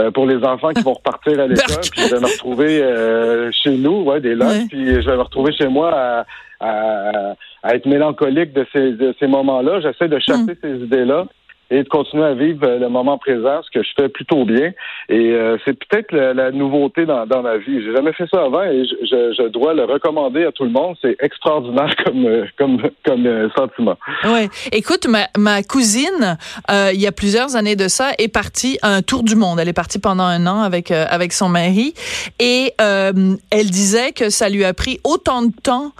Euh, 0.00 0.10
pour 0.10 0.26
les 0.26 0.44
enfants 0.44 0.70
qui 0.70 0.82
vont 0.82 0.94
repartir 0.94 1.38
à 1.38 1.46
l'école, 1.46 1.84
puis 1.92 2.02
je 2.02 2.14
vais 2.16 2.20
me 2.20 2.26
retrouver 2.26 2.82
euh, 2.82 3.52
chez 3.52 3.76
nous, 3.76 4.02
ouais, 4.02 4.20
des 4.20 4.34
lunchs, 4.34 4.66
puis 4.68 4.86
je 4.86 5.08
vais 5.08 5.16
me 5.16 5.22
retrouver 5.22 5.52
chez 5.52 5.68
moi 5.68 5.92
à, 5.94 6.24
à, 6.58 7.34
à 7.62 7.74
être 7.76 7.86
mélancolique 7.86 8.52
de 8.52 8.66
ces, 8.72 8.90
de 8.90 9.14
ces 9.20 9.28
moments-là. 9.28 9.80
J'essaie 9.80 10.08
de 10.08 10.18
chasser 10.18 10.50
mm. 10.50 10.56
ces 10.60 10.76
idées-là 10.82 11.26
et 11.70 11.82
de 11.82 11.88
continuer 11.88 12.24
à 12.24 12.34
vivre 12.34 12.66
euh, 12.66 12.78
le 12.78 12.88
moment 12.88 13.18
présent, 13.18 13.62
ce 13.62 13.70
que 13.70 13.82
je 13.82 13.90
fais 13.96 14.08
plutôt 14.08 14.44
bien. 14.44 14.72
Et 15.08 15.32
euh, 15.32 15.56
c'est 15.64 15.72
peut-être 15.72 16.12
la, 16.12 16.50
nouveauté 16.50 17.06
dans, 17.06 17.26
dans 17.26 17.42
ma 17.42 17.56
vie. 17.56 17.82
J'ai 17.82 17.92
jamais 17.94 18.12
fait 18.12 18.26
ça 18.30 18.44
avant 18.44 18.62
et 18.62 18.84
je, 18.84 19.34
je, 19.38 19.48
dois 19.48 19.74
le 19.74 19.84
recommander 19.84 20.44
à 20.44 20.52
tout 20.52 20.64
le 20.64 20.70
monde. 20.70 20.96
C'est 21.00 21.16
extraordinaire 21.20 21.94
comme 22.04 22.26
euh, 22.26 22.44
comme 22.58 22.82
comme 23.04 23.50
sentiment. 23.56 23.96
Ouais. 24.24 24.48
Écoute, 24.72 25.06
ma, 25.06 25.26
ma 25.36 25.62
cousine, 25.62 26.38
il 26.70 27.00
y 27.00 27.06
a 27.06 27.12
plusieurs 27.12 27.56
années 27.56 27.76
de 27.76 27.88
ça, 27.88 28.10
est 28.18 28.28
partie 28.28 28.78
un 28.82 29.02
tour 29.02 29.22
du 29.22 29.36
monde. 29.36 29.58
Elle 29.60 29.68
est 29.68 29.72
partie 29.72 29.98
pendant 29.98 30.24
un 30.24 30.46
an 30.46 30.62
avec 30.62 30.90
avec 30.90 31.32
son 31.32 31.48
mari 31.48 31.94
et 32.38 32.72
elle 32.78 33.70
disait 33.70 34.12
que 34.12 34.30
ça 34.30 34.48
lui 34.48 34.64
a 34.64 34.74
pris 34.74 34.98
autant 35.04 35.42
de 35.42 35.52
temps 35.62 35.92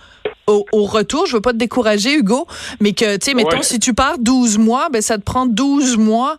au, 0.47 0.85
retour, 0.85 1.27
je 1.27 1.37
veux 1.37 1.41
pas 1.41 1.53
te 1.53 1.59
décourager, 1.59 2.15
Hugo, 2.15 2.47
mais 2.81 2.93
que, 2.93 3.17
tu 3.17 3.27
sais, 3.27 3.35
mettons, 3.35 3.63
si 3.63 3.79
tu 3.79 3.95
pars 3.95 4.19
12 4.19 4.59
mois, 4.59 4.89
ben, 4.91 5.03
ça 5.03 5.19
te 5.19 5.23
prend 5.23 5.47
12 5.47 5.97
mois 5.97 6.37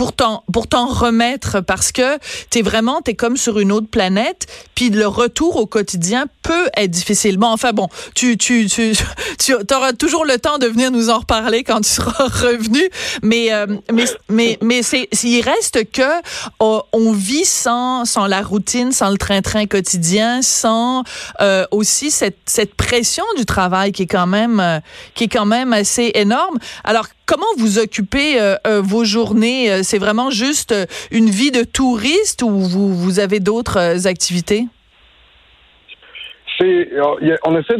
pour 0.00 0.14
t'en 0.14 0.44
pour 0.50 0.66
t'en 0.66 0.86
remettre 0.86 1.60
parce 1.60 1.92
que 1.92 2.18
t'es 2.48 2.62
vraiment 2.62 3.02
t'es 3.02 3.12
comme 3.12 3.36
sur 3.36 3.58
une 3.58 3.70
autre 3.70 3.86
planète 3.86 4.46
puis 4.74 4.88
le 4.88 5.06
retour 5.06 5.56
au 5.56 5.66
quotidien 5.66 6.24
peut 6.40 6.70
être 6.74 6.90
difficile 6.90 7.36
bon 7.36 7.48
enfin 7.48 7.74
bon 7.74 7.86
tu 8.14 8.38
tu 8.38 8.66
tu 8.66 8.94
tu 9.38 9.54
auras 9.74 9.92
toujours 9.92 10.24
le 10.24 10.38
temps 10.38 10.56
de 10.56 10.66
venir 10.66 10.90
nous 10.90 11.10
en 11.10 11.18
reparler 11.18 11.64
quand 11.64 11.82
tu 11.82 11.90
seras 11.90 12.28
revenu 12.28 12.88
mais 13.22 13.52
euh, 13.52 13.66
mais 13.92 14.06
mais 14.30 14.58
mais 14.62 14.82
c'est 14.82 15.06
il 15.22 15.42
reste 15.42 15.92
que 15.92 16.10
oh, 16.60 16.82
on 16.94 17.12
vit 17.12 17.44
sans 17.44 18.06
sans 18.06 18.26
la 18.26 18.40
routine 18.40 18.92
sans 18.92 19.10
le 19.10 19.18
train-train 19.18 19.66
quotidien 19.66 20.40
sans 20.40 21.04
euh, 21.42 21.66
aussi 21.72 22.10
cette 22.10 22.38
cette 22.46 22.74
pression 22.74 23.24
du 23.36 23.44
travail 23.44 23.92
qui 23.92 24.04
est 24.04 24.06
quand 24.06 24.26
même 24.26 24.60
euh, 24.60 24.80
qui 25.14 25.24
est 25.24 25.28
quand 25.28 25.44
même 25.44 25.74
assez 25.74 26.10
énorme. 26.14 26.56
Alors 26.84 27.04
comment 27.30 27.46
vous 27.56 27.78
occupez 27.78 28.40
euh, 28.40 28.56
euh, 28.66 28.80
vos 28.82 29.04
journées? 29.04 29.70
Euh, 29.70 29.80
c'est 29.82 29.98
vraiment 29.98 30.30
juste 30.30 30.74
une 31.12 31.30
vie 31.30 31.52
de 31.52 31.62
touriste 31.62 32.42
ou 32.42 32.50
vous, 32.50 32.92
vous 32.92 33.20
avez 33.20 33.38
d'autres 33.38 34.06
activités? 34.08 34.64
on 36.62 37.56
essaie 37.56 37.78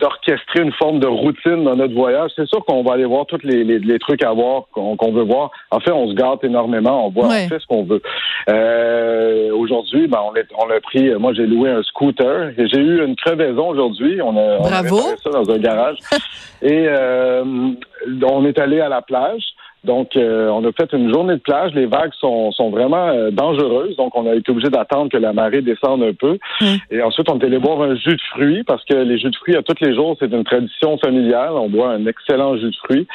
d'orchestrer 0.00 0.62
une 0.62 0.72
forme 0.72 0.98
de 0.98 1.06
routine 1.06 1.62
dans 1.62 1.76
notre 1.76 1.94
voyage. 1.94 2.32
C'est 2.34 2.48
sûr 2.48 2.64
qu'on 2.64 2.82
va 2.82 2.94
aller 2.94 3.04
voir 3.04 3.24
tous 3.26 3.38
les, 3.44 3.98
trucs 4.00 4.24
à 4.24 4.32
voir 4.32 4.64
qu'on 4.72 5.12
veut 5.12 5.22
voir. 5.22 5.52
En 5.70 5.78
fait, 5.78 5.92
on 5.92 6.08
se 6.08 6.14
gâte 6.14 6.42
énormément. 6.42 7.06
On 7.06 7.10
voit, 7.10 7.32
fait 7.32 7.60
ce 7.60 7.66
qu'on 7.68 7.84
veut. 7.84 8.02
Aujourd'hui, 9.70 10.08
ben, 10.08 10.20
on, 10.56 10.70
a 10.70 10.80
pris. 10.80 11.10
Moi, 11.14 11.32
j'ai 11.34 11.46
loué 11.46 11.70
un 11.70 11.82
scooter. 11.82 12.52
J'ai 12.56 12.78
eu 12.78 13.04
une 13.04 13.16
crevaison 13.16 13.68
aujourd'hui. 13.68 14.20
On 14.22 14.36
a, 14.36 14.58
Bravo. 14.58 15.00
ça 15.22 15.30
dans 15.30 15.50
un 15.50 15.58
garage. 15.58 15.98
Et 16.62 16.88
on 16.88 18.44
est 18.44 18.58
allé 18.58 18.80
à 18.80 18.88
la 18.88 19.02
plage. 19.02 19.44
Donc, 19.84 20.16
euh, 20.16 20.48
on 20.48 20.64
a 20.64 20.72
fait 20.72 20.92
une 20.92 21.12
journée 21.12 21.34
de 21.34 21.40
plage. 21.40 21.72
Les 21.72 21.86
vagues 21.86 22.12
sont, 22.18 22.50
sont 22.52 22.70
vraiment 22.70 23.08
euh, 23.08 23.30
dangereuses. 23.30 23.96
Donc, 23.96 24.16
on 24.16 24.28
a 24.28 24.34
été 24.34 24.50
obligé 24.50 24.70
d'attendre 24.70 25.10
que 25.10 25.16
la 25.16 25.32
marée 25.32 25.62
descende 25.62 26.02
un 26.02 26.12
peu. 26.12 26.38
Mm. 26.60 26.74
Et 26.90 27.02
ensuite, 27.02 27.30
on 27.30 27.38
est 27.38 27.44
allé 27.44 27.58
boire 27.58 27.82
un 27.82 27.94
jus 27.94 28.16
de 28.16 28.22
fruits 28.32 28.64
parce 28.64 28.84
que 28.84 28.94
les 28.94 29.18
jus 29.18 29.30
de 29.30 29.36
fruits, 29.36 29.56
à 29.56 29.62
tous 29.62 29.76
les 29.80 29.94
jours, 29.94 30.16
c'est 30.18 30.32
une 30.32 30.44
tradition 30.44 30.98
familiale. 30.98 31.52
On 31.52 31.68
boit 31.68 31.90
un 31.90 32.06
excellent 32.06 32.56
jus 32.56 32.70
de 32.70 32.76
fruits. 32.84 33.06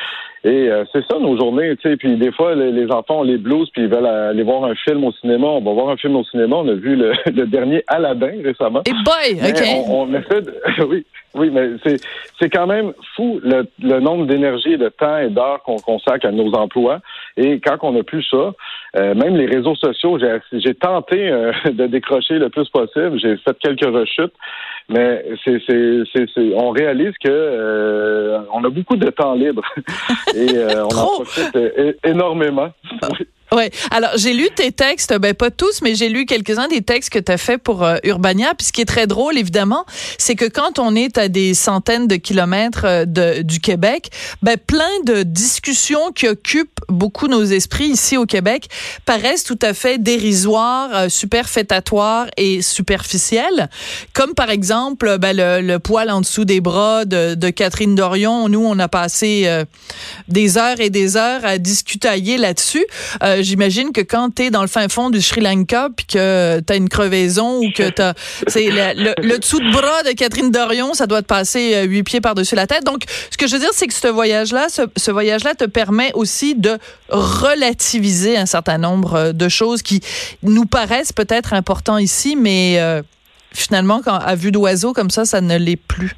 Et 0.46 0.70
euh, 0.70 0.84
c'est 0.92 1.06
ça 1.10 1.18
nos 1.20 1.38
journées, 1.38 1.76
tu 1.78 1.90
sais. 1.90 1.96
Puis 1.96 2.18
des 2.18 2.32
fois, 2.34 2.54
les, 2.54 2.92
enfants 2.92 3.20
ont 3.20 3.24
les 3.24 3.38
blues, 3.38 3.70
puis 3.72 3.84
ils 3.84 3.88
veulent 3.88 4.06
aller 4.06 4.44
voir 4.44 4.66
un 4.66 4.76
film 4.76 5.06
au 5.06 5.12
cinéma. 5.14 5.48
On 5.48 5.62
va 5.62 5.72
voir 5.72 5.90
un 5.90 5.96
film 5.96 6.18
au 6.18 6.24
cinéma. 6.26 6.58
On 6.58 6.68
a 6.68 6.74
vu 6.74 6.98
le, 6.98 7.14
dernier 7.46 7.82
Aladdin 7.88 8.42
récemment. 8.44 8.82
Et 8.86 8.92
boy, 8.92 9.50
ok. 9.50 9.64
On, 9.88 10.02
on 10.02 10.14
essaie 10.14 10.42
de, 10.42 10.54
oui, 10.86 11.06
oui, 11.34 11.50
mais 11.50 11.70
c'est 11.86 11.98
c'est 12.40 12.50
quand 12.50 12.68
même 12.68 12.92
fou 13.16 13.40
le, 13.42 13.66
le 13.82 14.00
nombre 14.02 14.26
d'énergie, 14.26 14.78
de 14.78 14.90
temps 14.90 15.18
et 15.18 15.30
d'heures 15.30 15.64
qu'on 15.64 15.78
consacre 15.78 16.26
à 16.26 16.32
nos 16.32 16.54
emplois. 16.54 17.00
Et 17.38 17.62
quand 17.62 17.78
on 17.84 17.94
n'a 17.94 18.04
plus 18.04 18.24
ça, 18.24 18.54
euh, 18.96 19.16
même 19.16 19.36
les 19.36 19.48
réseaux 19.48 19.76
sociaux, 19.76 20.20
j'ai 20.52 20.76
tenté 20.76 21.28
euh, 21.30 21.52
de 21.66 21.88
décrocher 21.88 22.36
le 22.36 22.50
plus 22.50 22.70
possible. 22.70 23.20
J'ai 23.20 23.38
fait 23.38 23.58
quelques 23.60 23.86
rechutes, 23.86 24.34
mais 24.88 25.26
c'est 25.44 25.60
on 26.56 26.70
réalise 26.70 27.14
que 27.24 27.30
euh, 27.30 28.40
on 28.54 28.64
a 28.64 28.70
beaucoup 28.70 28.96
de 28.96 29.10
temps 29.10 29.34
libre 29.34 29.64
et 30.36 30.48
on 30.76 30.96
en 30.96 31.08
profite 31.08 31.58
énormément. 32.04 32.70
Ouais. 33.53 33.69
Alors, 33.91 34.12
j'ai 34.15 34.33
lu 34.33 34.50
tes 34.55 34.72
textes, 34.72 35.13
ben 35.19 35.36
pas 35.36 35.51
tous, 35.51 35.83
mais 35.83 35.93
j'ai 35.93 36.10
lu 36.10 36.25
quelques-uns 36.25 36.67
des 36.67 36.81
textes 36.81 37.12
que 37.12 37.19
tu 37.19 37.31
as 37.31 37.38
fait 37.38 37.60
pour 37.60 37.83
euh, 37.83 37.98
Urbania. 38.03 38.55
Puis 38.57 38.67
ce 38.67 38.74
qui 38.74 38.81
est 38.81 38.86
très 38.86 39.05
drôle, 39.05 39.38
évidemment, 39.38 39.86
c'est 40.17 40.33
que 40.33 40.45
quand 40.45 40.79
on 40.79 40.95
est 40.95 41.19
à 41.19 41.27
des 41.27 41.53
centaines 41.53 42.07
de 42.07 42.15
kilomètres 42.15 42.86
euh, 42.86 43.05
de, 43.05 43.43
du 43.43 43.60
Québec, 43.60 44.10
ben 44.41 44.57
plein 44.57 45.00
de 45.05 45.22
discussions 45.22 46.12
qui 46.12 46.27
occupent 46.27 46.79
beaucoup 46.89 47.27
nos 47.27 47.43
esprits 47.43 47.89
ici 47.89 48.17
au 48.17 48.25
Québec 48.25 48.69
paraissent 49.05 49.43
tout 49.43 49.60
à 49.62 49.75
fait 49.75 50.00
dérisoires, 50.01 50.89
euh, 50.93 51.10
superfétatoires 51.10 52.25
et 52.38 52.63
superficielles. 52.63 53.69
Comme 54.13 54.33
par 54.33 54.50
exemple, 54.50 55.19
ben, 55.19 55.36
le, 55.38 55.77
poil 55.77 56.10
en 56.10 56.22
dessous 56.22 56.45
des 56.45 56.60
bras 56.60 57.05
de, 57.05 57.50
Catherine 57.51 57.93
Dorion. 57.93 58.50
Nous, 58.50 58.65
on 58.65 58.79
a 58.79 58.88
passé 58.88 59.63
des 60.27 60.57
heures 60.57 60.79
et 60.79 60.89
des 60.89 61.17
heures 61.17 61.45
à 61.45 61.57
discutailler 61.57 62.38
là-dessus 62.38 62.86
j'imagine 63.44 63.92
que 63.92 64.02
quand 64.02 64.36
tu 64.36 64.44
es 64.44 64.50
dans 64.50 64.62
le 64.62 64.68
fin 64.68 64.88
fond 64.90 65.10
du 65.10 65.22
Sri 65.22 65.42
Lanka 65.42 65.90
puis 65.96 66.06
que 66.06 66.60
tu 66.60 66.74
as 66.74 66.76
une 66.76 66.90
crevaison 66.90 67.60
ou 67.60 67.72
que 67.72 67.90
tu 67.90 68.02
c'est 68.48 68.70
le, 68.70 69.14
le, 69.22 69.38
dessous 69.38 69.60
de 69.60 69.72
bras 69.72 70.04
de 70.04 70.12
Catherine 70.16 70.52
Dorion, 70.52 70.94
ça 70.94 71.08
doit 71.08 71.22
te 71.22 71.28
passer 71.28 71.76
euh, 71.76 71.84
huit 71.84 72.04
pieds 72.04 72.22
par-dessus 72.22 72.56
la 72.56 72.68
tête. 72.68 72.84
Donc, 72.84 73.04
ce 73.30 73.38
que 73.38 73.48
je 73.48 73.54
veux 73.54 73.60
dire, 73.60 73.74
c'est 73.74 73.88
que 73.88 73.94
ce 73.94 74.08
voyage-là, 74.08 74.68
ce, 74.70 75.12
voyage-là 75.12 75.56
te 75.56 75.66
permet 75.66 76.12
aussi 76.14 76.56
de 76.56 76.78
relativiser 77.10 78.38
un 78.38 78.46
certain 78.46 78.78
nombre 78.78 79.16
euh, 79.16 79.32
de 79.34 79.50
choses 79.50 79.82
qui 79.82 80.02
nous 80.42 80.66
paraissent 80.66 81.14
peut-être 81.14 81.54
importantes 81.54 82.02
ici, 82.02 82.36
mais 82.36 82.76
euh, 82.80 83.02
finalement, 83.52 84.02
quand, 84.04 84.16
à 84.16 84.36
vue 84.36 84.52
d'oiseau, 84.52 84.94
comme 84.94 85.10
ça, 85.10 85.26
ça 85.26 85.42
ne 85.42 85.58
l'est 85.58 85.76
plus. 85.76 86.16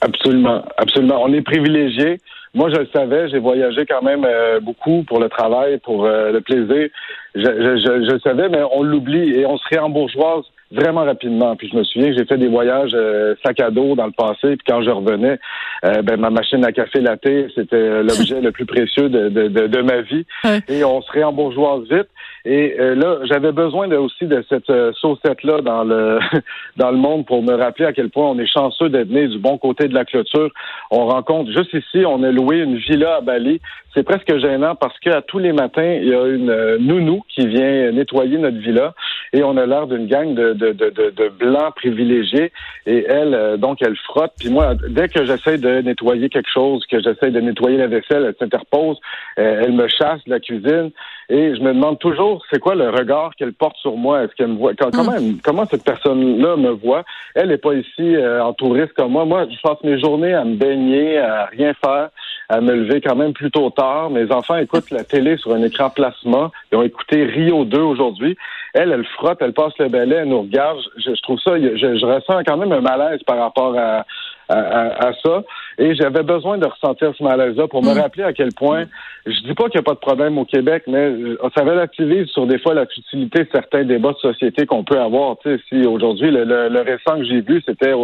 Absolument, 0.00 0.64
absolument. 0.78 1.22
On 1.22 1.32
est 1.32 1.42
privilégié. 1.42 2.20
Moi, 2.54 2.68
je 2.70 2.76
le 2.76 2.88
savais, 2.92 3.28
j'ai 3.28 3.38
voyagé 3.38 3.86
quand 3.86 4.02
même 4.02 4.26
euh, 4.26 4.60
beaucoup 4.60 5.04
pour 5.04 5.18
le 5.20 5.30
travail, 5.30 5.78
pour 5.78 6.04
euh, 6.04 6.32
le 6.32 6.40
plaisir. 6.42 6.88
Je, 7.34 7.40
je, 7.40 8.04
je, 8.06 8.12
le 8.12 8.20
savais, 8.20 8.50
mais 8.50 8.62
on 8.72 8.82
l'oublie 8.82 9.32
et 9.34 9.46
on 9.46 9.56
se 9.56 9.68
réembourgeoise 9.70 10.44
vraiment 10.72 11.04
rapidement. 11.04 11.54
Puis 11.56 11.68
je 11.70 11.76
me 11.76 11.84
souviens 11.84 12.10
que 12.10 12.18
j'ai 12.18 12.24
fait 12.24 12.38
des 12.38 12.48
voyages 12.48 12.92
euh, 12.94 13.34
sac 13.44 13.60
à 13.60 13.70
dos 13.70 13.94
dans 13.94 14.06
le 14.06 14.12
passé, 14.12 14.56
puis 14.56 14.64
quand 14.66 14.82
je 14.82 14.90
revenais, 14.90 15.38
ben, 15.82 16.16
ma 16.16 16.30
machine 16.30 16.64
à 16.64 16.70
café 16.70 17.00
latte, 17.00 17.26
c'était 17.56 18.02
l'objet 18.02 18.40
le 18.40 18.52
plus 18.52 18.66
précieux 18.66 19.08
de, 19.08 19.28
de, 19.28 19.48
de, 19.48 19.82
ma 19.82 20.02
vie. 20.02 20.24
Et 20.68 20.84
on 20.84 21.02
se 21.02 21.10
réembourgeoise 21.10 21.82
vite. 21.90 22.08
Et 22.44 22.74
euh, 22.80 22.96
là, 22.96 23.18
j'avais 23.24 23.52
besoin 23.52 23.86
de, 23.86 23.96
aussi 23.96 24.26
de 24.26 24.44
cette 24.48 24.68
euh, 24.68 24.92
saucette-là 25.00 25.60
dans 25.60 25.84
le 25.84 26.18
dans 26.76 26.90
le 26.90 26.96
monde 26.96 27.24
pour 27.24 27.42
me 27.42 27.54
rappeler 27.54 27.84
à 27.84 27.92
quel 27.92 28.10
point 28.10 28.30
on 28.30 28.38
est 28.38 28.46
chanceux 28.46 28.88
d'être 28.88 29.10
né 29.10 29.28
du 29.28 29.38
bon 29.38 29.58
côté 29.58 29.86
de 29.86 29.94
la 29.94 30.04
clôture. 30.04 30.50
On 30.90 31.06
rencontre 31.06 31.52
juste 31.52 31.72
ici, 31.72 32.04
on 32.04 32.22
a 32.24 32.32
loué 32.32 32.58
une 32.58 32.76
villa 32.76 33.16
à 33.16 33.20
Bali. 33.20 33.60
C'est 33.94 34.02
presque 34.02 34.36
gênant 34.38 34.74
parce 34.74 34.98
qu'à 34.98 35.22
tous 35.22 35.38
les 35.38 35.52
matins, 35.52 35.98
il 36.00 36.08
y 36.08 36.14
a 36.14 36.26
une 36.26 36.50
euh, 36.50 36.78
nounou 36.78 37.22
qui 37.28 37.46
vient 37.46 37.92
nettoyer 37.92 38.38
notre 38.38 38.58
villa 38.58 38.94
et 39.32 39.44
on 39.44 39.56
a 39.56 39.64
l'air 39.64 39.86
d'une 39.86 40.06
gang 40.06 40.34
de, 40.34 40.61
de, 40.62 41.28
blancs 41.28 41.74
privilégiés. 41.76 42.52
Et 42.86 43.04
elle, 43.08 43.34
euh, 43.34 43.56
donc, 43.56 43.82
elle 43.82 43.96
frotte. 43.96 44.32
Puis 44.38 44.50
moi, 44.50 44.74
dès 44.88 45.08
que 45.08 45.24
j'essaie 45.24 45.58
de 45.58 45.80
nettoyer 45.80 46.28
quelque 46.28 46.50
chose, 46.52 46.84
que 46.86 47.00
j'essaie 47.00 47.30
de 47.30 47.40
nettoyer 47.40 47.78
la 47.78 47.86
vaisselle, 47.86 48.24
elle 48.26 48.34
s'interpose, 48.38 48.98
elle 49.36 49.72
me 49.72 49.88
chasse 49.88 50.22
de 50.24 50.30
la 50.30 50.40
cuisine. 50.40 50.90
Et 51.28 51.54
je 51.54 51.62
me 51.62 51.72
demande 51.72 51.98
toujours, 51.98 52.44
c'est 52.50 52.58
quoi 52.58 52.74
le 52.74 52.90
regard 52.90 53.34
qu'elle 53.36 53.54
porte 53.54 53.76
sur 53.78 53.96
moi? 53.96 54.22
Est-ce 54.22 54.34
qu'elle 54.34 54.48
me 54.48 54.58
voit? 54.58 54.74
Comment, 54.74 55.12
mm. 55.12 55.38
comment 55.42 55.64
cette 55.64 55.82
personne-là 55.82 56.56
me 56.56 56.70
voit? 56.70 57.04
Elle 57.34 57.48
n'est 57.48 57.56
pas 57.56 57.72
ici 57.72 58.16
euh, 58.16 58.44
en 58.44 58.52
touriste 58.52 58.92
comme 58.92 59.12
moi. 59.12 59.24
Moi, 59.24 59.46
je 59.50 59.60
passe 59.62 59.82
mes 59.82 59.98
journées 59.98 60.34
à 60.34 60.44
me 60.44 60.56
baigner, 60.56 61.18
à 61.18 61.46
rien 61.46 61.72
faire, 61.82 62.10
à 62.52 62.60
me 62.60 62.74
lever 62.74 63.00
quand 63.00 63.16
même 63.16 63.32
plutôt 63.32 63.70
tard. 63.70 64.10
Mes 64.10 64.30
enfants 64.30 64.56
écoutent 64.56 64.90
la 64.90 65.04
télé 65.04 65.38
sur 65.38 65.54
un 65.54 65.62
écran 65.62 65.88
plasma. 65.88 66.50
Ils 66.70 66.76
ont 66.76 66.82
écouté 66.82 67.24
Rio 67.24 67.64
2 67.64 67.80
aujourd'hui. 67.80 68.36
Elle, 68.74 68.92
elle 68.92 69.06
frotte, 69.06 69.38
elle 69.40 69.54
passe 69.54 69.72
le 69.78 69.88
balai, 69.88 70.16
elle 70.16 70.28
nous 70.28 70.42
regarde. 70.42 70.78
Je, 70.98 71.18
trouve 71.22 71.38
ça, 71.40 71.58
je, 71.58 71.76
je, 71.76 72.04
ressens 72.04 72.42
quand 72.44 72.58
même 72.58 72.72
un 72.72 72.82
malaise 72.82 73.22
par 73.22 73.38
rapport 73.38 73.74
à, 73.78 74.04
à, 74.52 75.12
ça. 75.24 75.42
Et 75.78 75.94
j'avais 75.94 76.22
besoin 76.22 76.58
de 76.58 76.66
ressentir 76.66 77.12
ce 77.16 77.22
malaise-là 77.22 77.68
pour 77.68 77.82
me 77.82 77.94
mm. 77.94 78.00
rappeler 78.00 78.24
à 78.24 78.32
quel 78.32 78.52
point, 78.52 78.84
je 79.26 79.40
dis 79.42 79.54
pas 79.54 79.68
qu'il 79.68 79.80
n'y 79.80 79.84
a 79.84 79.88
pas 79.88 79.94
de 79.94 79.98
problème 79.98 80.38
au 80.38 80.44
Québec, 80.44 80.84
mais 80.86 81.10
euh, 81.10 81.38
ça 81.56 81.62
relativise 81.64 82.26
sur 82.28 82.46
des 82.46 82.58
fois 82.58 82.74
la 82.74 82.86
futilité 82.86 83.44
de 83.44 83.48
certains 83.52 83.84
débats 83.84 84.12
de 84.12 84.18
société 84.18 84.66
qu'on 84.66 84.84
peut 84.84 85.00
avoir. 85.00 85.38
Tu 85.38 85.50
sais, 85.50 85.62
si 85.68 85.86
aujourd'hui, 85.86 86.30
le, 86.30 86.82
récent 86.82 87.18
que 87.18 87.24
j'ai 87.24 87.40
vu, 87.40 87.62
c'était 87.66 87.94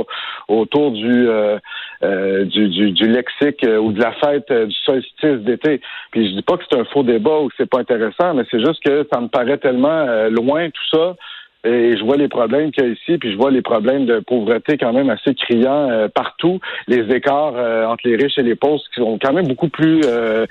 autour 0.49 0.93
du, 0.93 1.29
euh, 1.29 1.59
euh, 2.03 2.45
du, 2.45 2.69
du, 2.69 2.93
du, 2.93 3.09
lexique 3.09 3.67
ou 3.81 3.93
de 3.93 4.01
la 4.01 4.13
fête 4.13 4.51
du 4.53 4.75
solstice 4.85 5.41
d'été. 5.41 5.81
Puis 6.13 6.31
je 6.31 6.37
dis 6.37 6.43
pas 6.43 6.57
que 6.57 6.65
c'est 6.71 6.79
un 6.79 6.85
faux 6.85 7.03
débat 7.03 7.39
ou 7.41 7.49
que 7.49 7.55
c'est 7.59 7.69
pas 7.69 7.81
intéressant, 7.81 8.35
mais 8.35 8.45
c'est 8.51 8.61
juste 8.61 8.83
que 8.85 9.07
ça 9.13 9.21
me 9.21 9.29
paraît 9.29 9.59
tellement 9.59 10.07
loin 10.31 10.69
tout 10.71 10.97
ça 10.97 11.17
et 11.65 11.97
je 11.97 12.05
vois 12.05 12.17
les 12.17 12.29
problèmes 12.29 12.71
qu'il 12.71 12.85
y 12.85 12.87
a 12.87 12.91
ici, 12.91 13.19
puis 13.19 13.33
je 13.33 13.37
vois 13.37 13.51
les 13.51 13.63
problèmes 13.63 14.07
de 14.07 14.21
pauvreté 14.21 14.79
quand 14.79 14.93
même 14.93 15.11
assez 15.11 15.35
criants 15.35 15.91
euh, 15.91 16.09
partout. 16.09 16.61
Les 16.87 17.13
écarts 17.15 17.55
euh, 17.57 17.85
entre 17.87 18.07
les 18.07 18.15
riches 18.15 18.39
et 18.39 18.43
les 18.43 18.55
pauvres 18.55 18.81
qui 18.95 19.01
sont 19.01 19.19
quand 19.21 19.33
même 19.33 19.49
beaucoup 19.49 19.69
plus 19.69 20.03
euh, 20.05 20.47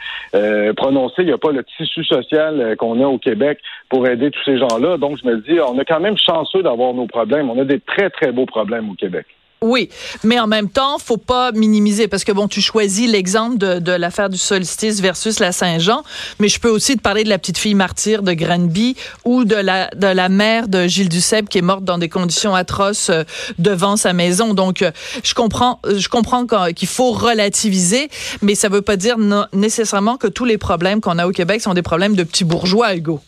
prononcés. 0.73 1.21
Il 1.21 1.27
n'y 1.27 1.31
a 1.31 1.37
pas 1.37 1.51
le 1.51 1.63
tissu 1.63 2.03
social 2.03 2.75
qu'on 2.77 3.01
a 3.01 3.07
au 3.07 3.17
Québec 3.17 3.59
pour 3.89 4.05
aider 4.05 4.31
tous 4.31 4.43
ces 4.43 4.57
gens-là. 4.57 4.97
Donc, 4.97 5.17
je 5.17 5.27
me 5.27 5.37
dis, 5.37 5.59
on 5.61 5.79
est 5.79 5.85
quand 5.85 6.01
même 6.01 6.17
chanceux 6.17 6.61
d'avoir 6.61 6.93
nos 6.93 7.07
problèmes. 7.07 7.49
On 7.49 7.59
a 7.59 7.63
des 7.63 7.79
très, 7.79 8.09
très 8.09 8.33
beaux 8.33 8.45
problèmes 8.45 8.89
au 8.89 8.93
Québec. 8.93 9.25
Oui, 9.61 9.89
mais 10.23 10.39
en 10.39 10.45
même 10.45 10.69
temps, 10.69 10.99
faut 10.99 11.17
pas 11.17 11.51
minimiser 11.51 12.07
parce 12.07 12.23
que 12.23 12.31
bon, 12.31 12.47
tu 12.47 12.61
choisis 12.61 13.09
l'exemple 13.09 13.57
de, 13.57 13.79
de 13.79 13.91
l'affaire 13.91 14.29
du 14.29 14.37
solstice 14.37 15.01
versus 15.01 15.39
la 15.39 15.51
Saint-Jean, 15.51 16.03
mais 16.39 16.47
je 16.47 16.59
peux 16.59 16.69
aussi 16.69 16.95
te 16.95 17.01
parler 17.01 17.23
de 17.23 17.29
la 17.29 17.39
petite 17.39 17.57
fille 17.57 17.73
martyre 17.73 18.21
de 18.21 18.33
Granby 18.33 18.95
ou 19.25 19.45
de 19.45 19.55
la 19.55 19.89
de 19.95 20.05
la 20.05 20.29
mère 20.29 20.67
de 20.67 20.85
Gilles 20.85 21.09
Duceppe 21.09 21.49
qui 21.49 21.57
est 21.57 21.63
morte 21.63 21.83
dans 21.83 21.97
des 21.97 22.07
conditions 22.07 22.53
atroces 22.53 23.09
euh, 23.09 23.23
devant 23.57 23.97
sa 23.97 24.13
maison. 24.13 24.53
Donc, 24.53 24.83
euh, 24.83 24.91
je 25.23 25.33
comprends, 25.33 25.79
je 25.87 26.07
comprends 26.07 26.45
qu'il 26.45 26.87
faut 26.87 27.11
relativiser, 27.11 28.09
mais 28.43 28.53
ça 28.53 28.69
veut 28.69 28.83
pas 28.83 28.95
dire 28.95 29.17
nécessairement 29.53 30.17
que 30.17 30.27
tous 30.27 30.45
les 30.45 30.59
problèmes 30.59 31.01
qu'on 31.01 31.17
a 31.17 31.25
au 31.25 31.31
Québec 31.31 31.61
sont 31.61 31.73
des 31.73 31.81
problèmes 31.81 32.15
de 32.15 32.23
petits 32.23 32.43
bourgeois, 32.43 32.95
Hugo. 32.95 33.21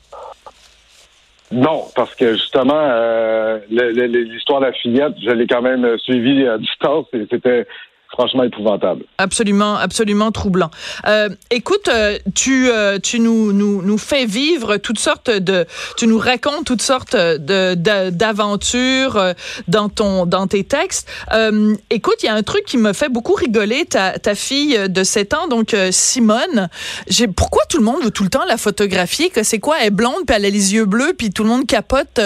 Non, 1.52 1.86
parce 1.96 2.14
que 2.16 2.34
justement, 2.34 2.80
euh, 2.80 3.60
l'histoire 3.70 4.60
de 4.60 4.66
la 4.66 4.74
fillette, 4.74 5.14
je 5.24 5.32
l'ai 5.32 5.48
quand 5.48 5.64
même 5.64 5.98
suivie 5.98 6.48
à 6.48 6.58
distance 6.58 7.08
et 7.14 7.26
c'était 7.30 7.66
franchement 8.12 8.44
épouvantable. 8.44 9.04
Absolument, 9.18 9.76
absolument 9.76 10.32
troublant. 10.32 10.72
Euh, 11.08 11.30
écoute, 11.52 11.88
euh, 11.90 12.18
tu 12.34 12.70
euh, 12.70 12.98
tu 13.00 13.20
nous, 13.20 13.54
nous 13.54 13.82
nous 13.82 13.98
fais 13.98 14.26
vivre 14.26 14.78
toutes 14.78 15.00
sortes 15.00 15.30
de, 15.30 15.66
tu 15.96 16.08
nous 16.08 16.18
racontes 16.18 16.66
toutes 16.66 16.82
sortes 16.82 17.16
de 17.16 17.76
d'aventures 18.10 19.34
dans 19.68 19.90
ton 19.90 20.26
dans 20.26 20.48
tes 20.48 20.64
textes. 20.64 21.08
Écoute, 21.90 22.16
il 22.24 22.26
y 22.26 22.30
a 22.30 22.34
un 22.34 22.44
truc 22.44 22.66
qui 22.66 22.78
me 22.78 22.94
fait 22.94 23.10
beaucoup 23.10 23.34
rigoler. 23.34 23.86
Ta 23.86 24.18
ta 24.18 24.36
fille 24.36 24.78
de 24.90 25.04
7 25.04 25.34
ans, 25.34 25.48
donc 25.48 25.76
Simone. 25.92 26.70
J'ai 27.08 27.28
pourquoi 27.28 27.62
tout 27.70 27.78
le 27.78 27.84
monde 27.84 28.04
veut 28.04 28.12
tout 28.12 28.24
le 28.24 28.30
temps 28.30 28.46
la 28.46 28.58
photographier? 28.58 29.30
Que 29.30 29.44
c'est 29.44 29.60
quoi? 29.60 29.78
Elle 29.80 29.88
est 29.88 29.92
blonde 29.92 30.26
puis 30.26 30.36
elle 30.36 30.46
a 30.46 30.50
les 30.50 30.74
yeux 30.74 30.86
bleus 30.86 31.14
puis 31.18 31.30
tout 31.30 31.44
le 31.44 31.50
monde 31.50 31.66
capote 31.68 32.20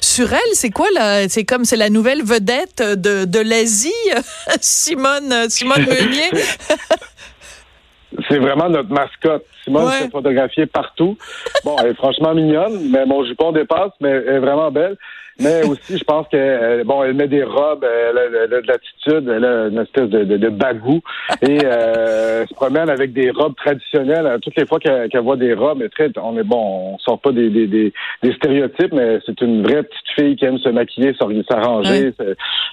sur 0.00 0.32
elle. 0.32 0.54
C'est 0.54 0.70
quoi 0.70 0.86
là 0.94 1.28
C'est 1.28 1.44
comme 1.44 1.64
c'est 1.64 1.76
la 1.76 1.90
nouvelle 1.90 2.22
vedette 2.22 2.82
de 2.82 3.24
de 3.24 3.40
l'Asie, 3.40 3.92
Simone? 4.60 5.35
Meunier? 5.78 6.30
C'est 8.28 8.38
vraiment 8.38 8.68
notre 8.68 8.90
mascotte. 8.90 9.44
S'est 10.02 10.10
photographiée 10.10 10.66
partout. 10.66 11.16
Bon, 11.64 11.76
elle 11.80 11.90
est 11.90 11.94
franchement 11.94 12.34
mignonne, 12.34 12.90
mais 12.90 13.06
mon 13.06 13.24
jupon 13.24 13.52
dépasse, 13.52 13.92
mais 14.00 14.10
elle 14.10 14.36
est 14.36 14.38
vraiment 14.38 14.70
belle. 14.70 14.96
Mais 15.38 15.64
aussi, 15.68 15.98
je 15.98 16.04
pense 16.04 16.26
que 16.28 16.36
euh, 16.36 16.84
bon, 16.84 17.02
elle 17.02 17.14
met 17.14 17.28
des 17.28 17.44
robes, 17.44 17.84
elle 17.84 18.18
a, 18.18 18.46
de 18.46 18.66
l'attitude, 18.66 19.28
elle 19.28 19.44
a 19.44 19.66
une 19.68 19.78
espèce 19.78 20.08
de, 20.08 20.24
de, 20.24 20.48
bagou 20.48 21.00
et 21.42 21.58
euh, 21.64 22.46
se 22.46 22.54
promène 22.54 22.88
avec 22.88 23.12
des 23.12 23.30
robes 23.30 23.54
traditionnelles. 23.56 24.38
Toutes 24.42 24.56
les 24.56 24.66
fois 24.66 24.78
qu'elle 24.78 25.20
voit 25.20 25.36
des 25.36 25.52
robes, 25.52 25.82
très, 25.90 26.10
on 26.16 26.38
est 26.38 26.44
bon, 26.44 26.94
on 26.94 26.98
sort 26.98 27.20
pas 27.20 27.32
des, 27.32 27.50
des, 27.50 27.66
des, 27.66 28.32
stéréotypes, 28.32 28.92
mais 28.92 29.18
c'est 29.26 29.40
une 29.42 29.62
vraie 29.62 29.82
petite 29.82 30.08
fille 30.16 30.36
qui 30.36 30.44
aime 30.44 30.58
se 30.58 30.68
maquiller, 30.70 31.14
s'arranger. 31.48 32.12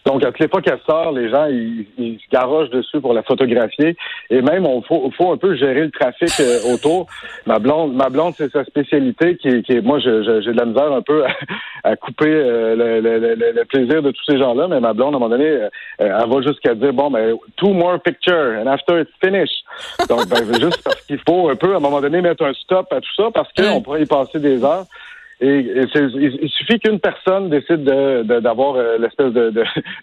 Donc, 0.05 0.23
à 0.23 0.27
toutes 0.27 0.39
les 0.39 0.47
fois 0.47 0.62
qu'elle 0.62 0.79
sort, 0.88 1.12
les 1.12 1.29
gens 1.29 1.45
ils, 1.45 1.85
ils 1.97 2.19
se 2.19 2.29
garochent 2.31 2.69
dessus 2.69 3.01
pour 3.01 3.13
la 3.13 3.23
photographier. 3.23 3.95
Et 4.29 4.41
même, 4.41 4.65
on 4.65 4.81
faut, 4.81 5.12
faut 5.17 5.31
un 5.31 5.38
peu 5.38 5.55
gérer 5.55 5.81
le 5.81 5.91
trafic 5.91 6.29
euh, 6.39 6.73
autour. 6.73 6.83
Ma 7.46 7.60
blonde, 7.60 7.94
ma 7.94 8.10
blonde, 8.10 8.34
c'est 8.38 8.52
sa 8.52 8.63
spécialité 8.66 9.38
qui, 9.38 9.63
qui 9.63 9.80
moi, 9.82 10.00
j'ai 10.00 10.12
de 10.12 10.58
la 10.58 10.66
misère 10.66 10.92
un 10.92 11.02
peu 11.02 11.24
à, 11.84 11.96
couper. 11.96 12.28
Euh, 12.28 12.75
le, 12.75 13.00
le, 13.02 13.36
le, 13.36 13.66
plaisir 13.66 14.02
de 14.02 14.12
tous 14.12 14.24
ces 14.25 14.38
gens-là, 14.38 14.68
mais 14.68 14.80
ma 14.80 14.94
blonde, 14.94 15.13
à 15.13 15.18
un 15.18 15.20
moment 15.20 15.30
donné, 15.30 15.46
euh, 15.46 15.70
elle 16.00 16.30
va 16.30 16.42
jusqu'à 16.42 16.76
dire, 16.76 16.93
bon, 16.93 17.12
ben, 17.12 17.36
two 17.58 17.74
more 17.74 18.00
pictures, 18.00 18.60
and 18.60 18.67
after 18.67 19.00
it's 19.00 19.12
finished. 19.22 19.63
Donc, 20.10 20.28
ben, 20.30 20.43
juste 20.60 20.84
parce 20.84 21.02
qu'il 21.02 21.19
faut 21.28 21.50
un 21.50 21.56
peu, 21.56 21.74
à 21.74 21.78
un 21.78 21.80
moment 21.80 22.02
donné, 22.02 22.22
mettre 22.22 22.43
un 22.43 22.54
stop 22.54 22.91
à 22.91 23.02
tout 23.02 23.13
ça, 23.15 23.30
parce 23.34 23.52
qu'on 23.54 23.82
pourrait 23.82 24.04
y 24.04 24.06
passer 24.06 24.39
des 24.39 24.63
heures. 24.63 24.86
Et, 25.41 25.60
il, 25.60 26.50
suffit 26.50 26.80
qu'une 26.80 27.00
personne 27.00 27.50
décide 27.50 27.84
d'avoir 27.84 28.74
de, 28.74 28.80
euh, 28.80 28.98
l'espèce 28.98 29.34
de, 29.34 29.54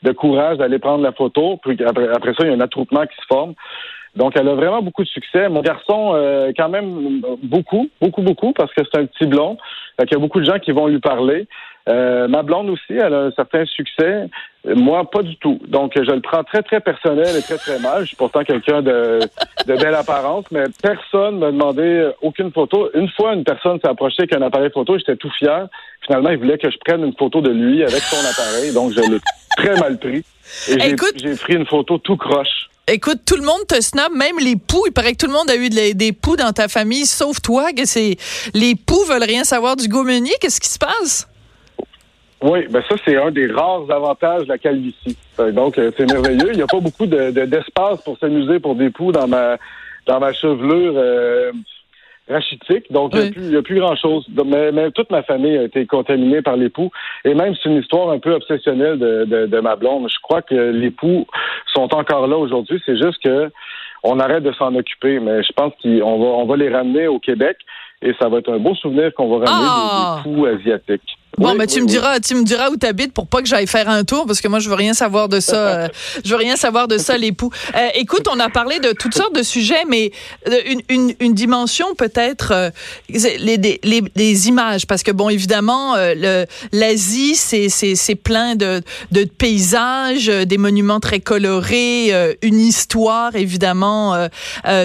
de, 0.03 0.13
courage 0.13 0.59
d'aller 0.59 0.79
prendre 0.79 1.03
la 1.03 1.13
photo, 1.13 1.59
puis 1.63 1.79
après, 1.85 2.09
après, 2.09 2.35
ça, 2.35 2.45
il 2.45 2.49
y 2.49 2.51
a 2.51 2.55
un 2.55 2.61
attroupement 2.61 3.07
qui 3.07 3.17
se 3.17 3.27
forme. 3.27 3.55
Donc, 4.17 4.33
elle 4.37 4.49
a 4.49 4.55
vraiment 4.55 4.83
beaucoup 4.83 5.05
de 5.05 5.09
succès. 5.09 5.49
Mon 5.49 5.61
garçon, 5.61 6.13
euh, 6.15 6.53
quand 6.57 6.69
même, 6.69 7.23
beaucoup, 7.43 7.89
beaucoup, 8.01 8.23
beaucoup, 8.23 8.53
parce 8.53 8.73
que 8.75 8.83
c'est 8.85 9.01
un 9.01 9.07
petit 9.07 9.27
blond. 9.27 9.57
il 10.01 10.11
y 10.11 10.15
a 10.15 10.19
beaucoup 10.19 10.41
de 10.41 10.47
gens 10.47 10.59
qui 10.59 10.73
vont 10.73 10.89
lui 10.89 10.99
parler. 11.01 11.47
Euh, 11.89 12.29
ma 12.29 12.43
blonde 12.43 12.69
aussi, 12.71 12.93
elle 12.93 13.15
a 13.15 13.21
un 13.27 13.31
certain 13.33 13.65
succès. 13.65 14.29
Moi, 14.65 15.09
pas 15.11 15.23
du 15.23 15.37
tout. 15.37 15.61
Donc, 15.67 15.93
je 15.97 16.11
le 16.11 16.21
prends 16.21 16.45
très, 16.45 16.63
très 16.63 16.81
personnel 16.81 17.37
et 17.37 17.43
très, 17.43 17.57
très 17.57 17.79
mal. 17.79 18.03
Je 18.03 18.09
suis 18.09 18.17
pourtant 18.17 18.45
quelqu'un 18.45 18.83
de, 18.83 19.21
de 19.67 19.77
belle 19.77 19.95
apparence, 19.95 20.45
mais 20.51 20.65
personne 20.83 21.39
m'a 21.39 21.51
demandé 21.51 22.11
aucune 22.21 22.53
photo. 22.53 22.91
Une 22.95 23.09
fois, 23.09 23.35
une 23.35 23.45
personne 23.45 23.81
s'est 23.81 23.89
approchée 23.89 24.23
avec 24.23 24.35
un 24.35 24.43
appareil 24.43 24.71
photo, 24.71 24.99
j'étais 24.99 25.17
tout 25.17 25.31
fier. 25.31 25.69
Finalement, 26.05 26.31
il 26.31 26.39
voulait 26.39 26.59
que 26.59 26.71
je 26.71 26.77
prenne 26.85 27.05
une 27.05 27.17
photo 27.17 27.41
de 27.41 27.51
lui 27.51 27.83
avec 27.83 28.01
son 28.03 28.29
appareil, 28.29 28.75
donc 28.75 28.93
je 28.93 29.01
l'ai 29.11 29.21
très 29.57 29.81
mal 29.81 29.99
pris. 29.99 30.25
Et 30.69 30.97
j'ai 31.17 31.37
pris 31.37 31.55
une 31.55 31.67
photo 31.67 31.99
tout 31.99 32.17
croche. 32.17 32.70
Écoute, 32.89 33.21
tout 33.25 33.37
le 33.37 33.43
monde 33.43 33.67
te 33.69 33.81
snob, 33.81 34.13
même 34.15 34.39
les 34.41 34.57
poux. 34.57 34.83
Il 34.87 34.93
paraît 34.93 35.13
que 35.13 35.19
tout 35.19 35.27
le 35.27 35.33
monde 35.33 35.49
a 35.51 35.57
eu 35.57 35.69
des 35.71 36.13
poux 36.13 36.37
dans 36.37 36.53
ta 36.53 36.67
famille, 36.67 37.07
sauf 37.07 37.41
toi. 37.41 37.73
Que 37.73 37.85
c'est 37.85 38.17
les 38.53 38.75
poux 38.75 39.05
veulent 39.05 39.23
rien 39.23 39.45
savoir 39.45 39.77
du 39.77 39.87
Gaumenier. 39.87 40.33
Qu'est-ce 40.41 40.61
qui 40.61 40.69
se 40.69 40.79
passe? 40.79 41.29
Oui, 42.43 42.67
ben 42.71 42.83
ça, 42.89 42.95
c'est 43.05 43.17
un 43.17 43.31
des 43.31 43.53
rares 43.53 43.91
avantages 43.91 44.45
de 44.45 44.49
la 44.49 44.59
calvitie. 44.59 45.17
Euh, 45.39 45.53
donc, 45.53 45.79
euh, 45.79 45.93
c'est 45.97 46.11
merveilleux. 46.11 46.51
Il 46.53 46.57
n'y 46.57 46.63
a 46.63 46.67
pas 46.67 46.81
beaucoup 46.81 47.07
de, 47.07 47.31
d'espace 47.31 48.01
pour 48.03 48.19
s'amuser 48.19 48.59
pour 48.61 48.75
des 48.75 48.91
poux 48.91 49.13
dans 49.13 49.29
ma 49.29 49.57
dans 50.07 50.19
ma 50.19 50.33
chevelure 50.33 50.95
euh, 50.97 51.53
rachitique. 52.31 52.91
Donc, 52.91 53.13
il 53.15 53.43
n'y 53.43 53.57
a, 53.57 53.63
plus 53.63 53.79
grand-chose. 53.79 54.27
Mais, 54.45 54.91
toute 54.93 55.11
ma 55.11 55.23
famille 55.23 55.57
a 55.57 55.65
été 55.65 55.87
contaminée 55.87 56.43
par 56.43 56.57
les 56.57 56.69
poux. 56.69 56.91
Et 57.25 57.35
même, 57.35 57.55
c'est 57.55 57.69
une 57.69 57.79
histoire 57.79 58.11
un 58.11 58.19
peu 58.19 58.33
obsessionnelle 58.35 58.99
de, 58.99 59.25
de, 59.25 59.47
de 59.47 59.61
ma 59.61 59.77
blonde. 59.77 60.09
Je 60.09 60.19
crois 60.23 60.43
que 60.43 60.55
les 60.55 60.91
poux 60.91 61.27
sont 61.75 61.95
encore 61.95 62.27
là 62.27 62.37
aujourd'hui. 62.37 62.81
C'est 62.87 62.97
juste 62.97 63.23
que 63.23 63.51
on 64.03 64.19
arrête 64.19 64.43
de 64.43 64.53
s'en 64.53 64.75
occuper. 64.75 65.21
Mais 65.21 65.43
je 65.43 65.53
pense 65.53 65.73
qu'on 65.83 66.19
va, 66.19 66.27
on 66.27 66.47
va 66.47 66.57
les 66.57 66.69
ramener 66.69 67.07
au 67.07 67.19
Québec. 67.19 67.59
Et 68.03 68.15
ça 68.21 68.29
va 68.29 68.39
être 68.39 68.53
un 68.53 68.59
beau 68.59 68.75
souvenir 68.75 69.13
qu'on 69.15 69.29
va 69.29 69.45
ramener 69.45 69.67
des, 69.67 69.71
ah! 69.71 70.21
poux 70.23 70.47
asiatiques. 70.47 71.19
Bon, 71.39 71.55
mais 71.55 71.67
tu 71.67 71.81
me 71.81 71.87
diras, 71.87 72.21
tu 72.21 72.35
me 72.35 72.45
diras 72.45 72.71
où 72.71 72.77
t'habites 72.77 73.13
pour 73.13 73.27
pas 73.27 73.41
que 73.41 73.49
j'aille 73.49 73.67
faire 73.67 73.89
un 73.89 74.05
tour 74.05 74.27
parce 74.27 74.41
que 74.41 74.49
moi 74.49 74.59
je 74.59 74.69
veux 74.69 74.75
rien 74.75 74.95
savoir 74.95 75.29
de 75.29 75.41
ça. 75.41 75.57
Euh, 75.57 75.89
je 76.25 76.31
veux 76.31 76.37
rien 76.37 76.57
savoir 76.57 76.89
de 76.89 76.99
ça, 76.99 77.17
l'époux. 77.17 77.51
Euh, 77.75 77.89
écoute, 77.95 78.27
on 78.31 78.39
a 78.41 78.51
parlé 78.51 78.79
de 78.79 78.93
toutes 78.93 79.15
sortes 79.15 79.35
de 79.35 79.43
sujets, 79.43 79.85
mais 79.89 80.13
euh, 80.49 80.57
une, 80.67 80.83
une, 80.89 81.15
une 81.21 81.35
dimension 81.35 81.95
peut-être 81.97 82.53
euh, 82.53 82.71
les, 83.09 83.57
les, 83.57 84.03
les, 84.15 84.49
images, 84.49 84.87
parce 84.87 85.03
que 85.03 85.13
bon, 85.13 85.29
évidemment, 85.29 85.95
l'Asie 86.73 87.37
c'est 87.37 87.69
c'est 87.69 87.95
c'est 87.95 88.15
plein 88.15 88.55
de 88.55 88.83
de 89.11 89.25
paysages, 89.25 90.27
des 90.27 90.59
monuments 90.59 91.01
très 91.01 91.21
colorés, 91.21 92.37
une 92.43 92.59
histoire 92.59 93.35
évidemment 93.37 94.29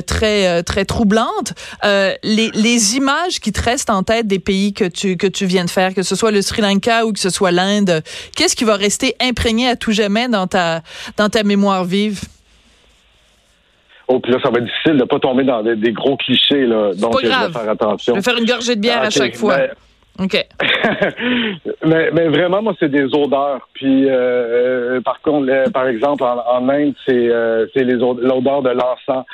très 0.05 0.63
très 0.63 0.86
troublante. 0.86 1.53
les 1.84 2.51
les 2.53 2.95
images 2.95 3.39
qui 3.39 3.51
te 3.51 3.62
restent 3.62 3.89
en 3.89 4.03
tête 4.03 4.27
des 4.27 4.39
pays 4.39 4.73
que 4.73 4.86
tu 4.86 5.17
que 5.17 5.27
tu 5.27 5.45
viens 5.45 5.65
de 5.65 5.69
faire, 5.69 5.93
que 5.93 6.03
ce 6.03 6.15
soit 6.15 6.31
le 6.35 6.41
Sri 6.41 6.61
Lanka 6.61 7.05
ou 7.05 7.13
que 7.13 7.19
ce 7.19 7.29
soit 7.29 7.51
l'Inde, 7.51 8.03
qu'est-ce 8.35 8.55
qui 8.55 8.63
va 8.63 8.75
rester 8.75 9.15
imprégné 9.19 9.67
à 9.67 9.75
tout 9.75 9.91
jamais 9.91 10.27
dans 10.27 10.47
ta, 10.47 10.81
dans 11.17 11.29
ta 11.29 11.43
mémoire 11.43 11.83
vive? 11.83 12.21
Oh, 14.07 14.19
puis 14.19 14.31
là, 14.31 14.37
ça 14.43 14.51
va 14.51 14.59
être 14.59 14.65
difficile 14.65 14.93
de 14.93 14.99
ne 14.99 15.05
pas 15.05 15.19
tomber 15.19 15.43
dans 15.43 15.63
des, 15.63 15.91
gros 15.91 16.15
clichés, 16.17 16.67
là. 16.67 16.91
Donc, 16.93 17.19
je 17.23 17.27
vais 17.27 17.51
faire 17.51 17.69
attention. 17.69 18.13
Je 18.13 18.19
vais 18.19 18.23
faire 18.23 18.37
une 18.37 18.45
gorgée 18.45 18.75
de 18.75 18.81
bière 18.81 19.01
à 19.01 19.09
chaque 19.09 19.35
fois. 19.35 19.57
OK. 20.19 20.33
mais, 21.85 22.09
mais, 22.13 22.27
vraiment, 22.29 22.61
moi, 22.61 22.73
c'est 22.79 22.89
des 22.89 23.05
odeurs. 23.05 23.67
Puis, 23.73 24.05
euh, 24.07 25.01
par 25.01 25.21
contre, 25.21 25.71
par 25.71 25.87
exemple, 25.87 26.23
en, 26.23 26.69
Inde, 26.69 26.93
c'est 27.05 27.29
euh, 27.29 27.65
l'odeur 27.75 28.61
de 28.61 28.69
l'encens. 28.69 29.25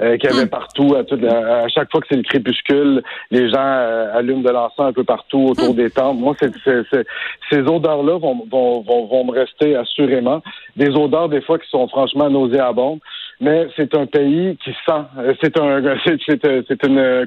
Euh, 0.00 0.16
qu'il 0.16 0.30
y 0.30 0.32
avait 0.32 0.46
Hmm. 0.46 0.48
partout. 0.48 0.94
À, 0.96 1.04
toute 1.04 1.20
la- 1.20 1.64
à 1.64 1.68
chaque 1.68 1.90
fois 1.90 2.00
que 2.00 2.06
c'est 2.10 2.16
le 2.16 2.22
crépuscule, 2.22 3.02
les 3.30 3.48
gens 3.50 3.58
euh, 3.58 4.16
allument 4.16 4.40
de 4.42 4.50
l'encens 4.50 4.88
un 4.88 4.92
peu 4.92 5.04
partout 5.04 5.48
autour 5.50 5.74
des 5.74 5.90
tentes. 5.90 6.18
Moi, 6.18 6.34
c'est, 6.40 6.52
c'est- 6.64 6.82
c'est- 6.90 7.06
ces 7.50 7.60
odeurs-là 7.60 8.18
vont, 8.18 8.44
vont, 8.50 8.80
vont, 8.82 9.06
vont 9.06 9.24
me 9.24 9.32
rester 9.32 9.76
assurément. 9.76 10.42
Des 10.76 10.90
odeurs, 10.96 11.28
des 11.28 11.40
fois, 11.42 11.58
qui 11.58 11.68
sont 11.68 11.86
franchement 11.88 12.28
nauséabondes. 12.30 13.00
Mais 13.42 13.68
c'est 13.74 13.94
un 13.94 14.04
pays 14.04 14.58
qui 14.62 14.70
sent. 14.86 15.02
euh, 15.18 15.32
C'est 15.40 15.58
un, 15.58 15.82
c'est, 16.04 16.18
c'est, 16.26 16.64
c'est 16.68 16.86
une, 16.86 16.98
euh, 16.98 17.24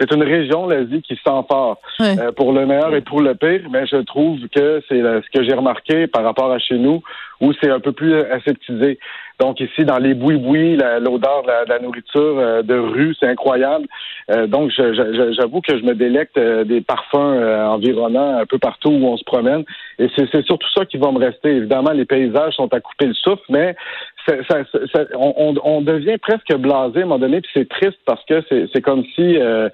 c'est 0.00 0.10
une 0.14 0.22
région, 0.22 0.66
l'Asie, 0.66 1.02
qui 1.02 1.14
sent 1.14 1.40
fort. 1.50 1.78
Euh, 2.18 2.32
pour 2.32 2.52
le 2.52 2.64
meilleur 2.64 2.94
et 2.94 3.02
pour 3.02 3.20
le 3.20 3.34
pire, 3.34 3.60
mais 3.70 3.86
je 3.86 3.96
trouve 3.98 4.38
que 4.48 4.82
c'est 4.88 5.00
ce 5.00 5.30
que 5.38 5.44
j'ai 5.44 5.52
remarqué 5.54 6.06
par 6.06 6.24
rapport 6.24 6.50
à 6.52 6.58
chez 6.58 6.78
nous, 6.78 7.02
où 7.42 7.52
c'est 7.60 7.70
un 7.70 7.80
peu 7.80 7.92
plus 7.92 8.14
aseptisé. 8.18 8.98
Donc 9.38 9.60
ici, 9.60 9.84
dans 9.84 9.98
les 9.98 10.14
bouis-bouis, 10.14 10.76
l'odeur 10.76 11.42
de 11.42 11.68
la, 11.68 11.78
nourriture 11.78 12.38
euh, 12.38 12.62
de 12.62 12.74
rue, 12.74 13.14
c'est 13.20 13.28
incroyable. 13.28 13.86
Euh, 14.30 14.46
donc 14.46 14.70
j'avoue 14.70 15.60
que 15.60 15.76
je 15.76 15.84
me 15.84 15.94
délecte 15.94 16.38
euh, 16.38 16.64
des 16.64 16.80
parfums 16.80 17.16
environnants 17.16 18.38
un 18.38 18.46
peu 18.46 18.58
partout 18.58 18.88
où 18.90 19.06
on 19.06 19.16
se 19.16 19.24
promène. 19.24 19.64
Et 19.98 20.08
c'est 20.16 20.44
surtout 20.44 20.68
ça 20.74 20.84
qui 20.86 20.96
va 20.96 21.10
me 21.12 21.18
rester. 21.18 21.50
Évidemment, 21.50 21.92
les 21.92 22.04
paysages 22.06 22.54
sont 22.54 22.72
à 22.72 22.80
couper 22.80 23.06
le 23.06 23.14
souffle, 23.14 23.42
mais 23.48 23.74
ça- 24.26 24.42
ça- 24.48 24.64
ça- 24.92 25.04
on, 25.14 25.54
on- 25.62 25.80
devient 25.82 26.18
presque 26.18 26.54
blasé 26.56 27.00
à 27.00 27.02
un 27.02 27.06
moment 27.06 27.18
donné, 27.18 27.40
puis 27.40 27.50
c'est 27.54 27.68
triste 27.68 27.98
parce 28.06 28.24
que 28.24 28.42
c'est 28.50 28.80
comme 28.80 29.04
si 29.14 29.38
euh, 29.38 29.68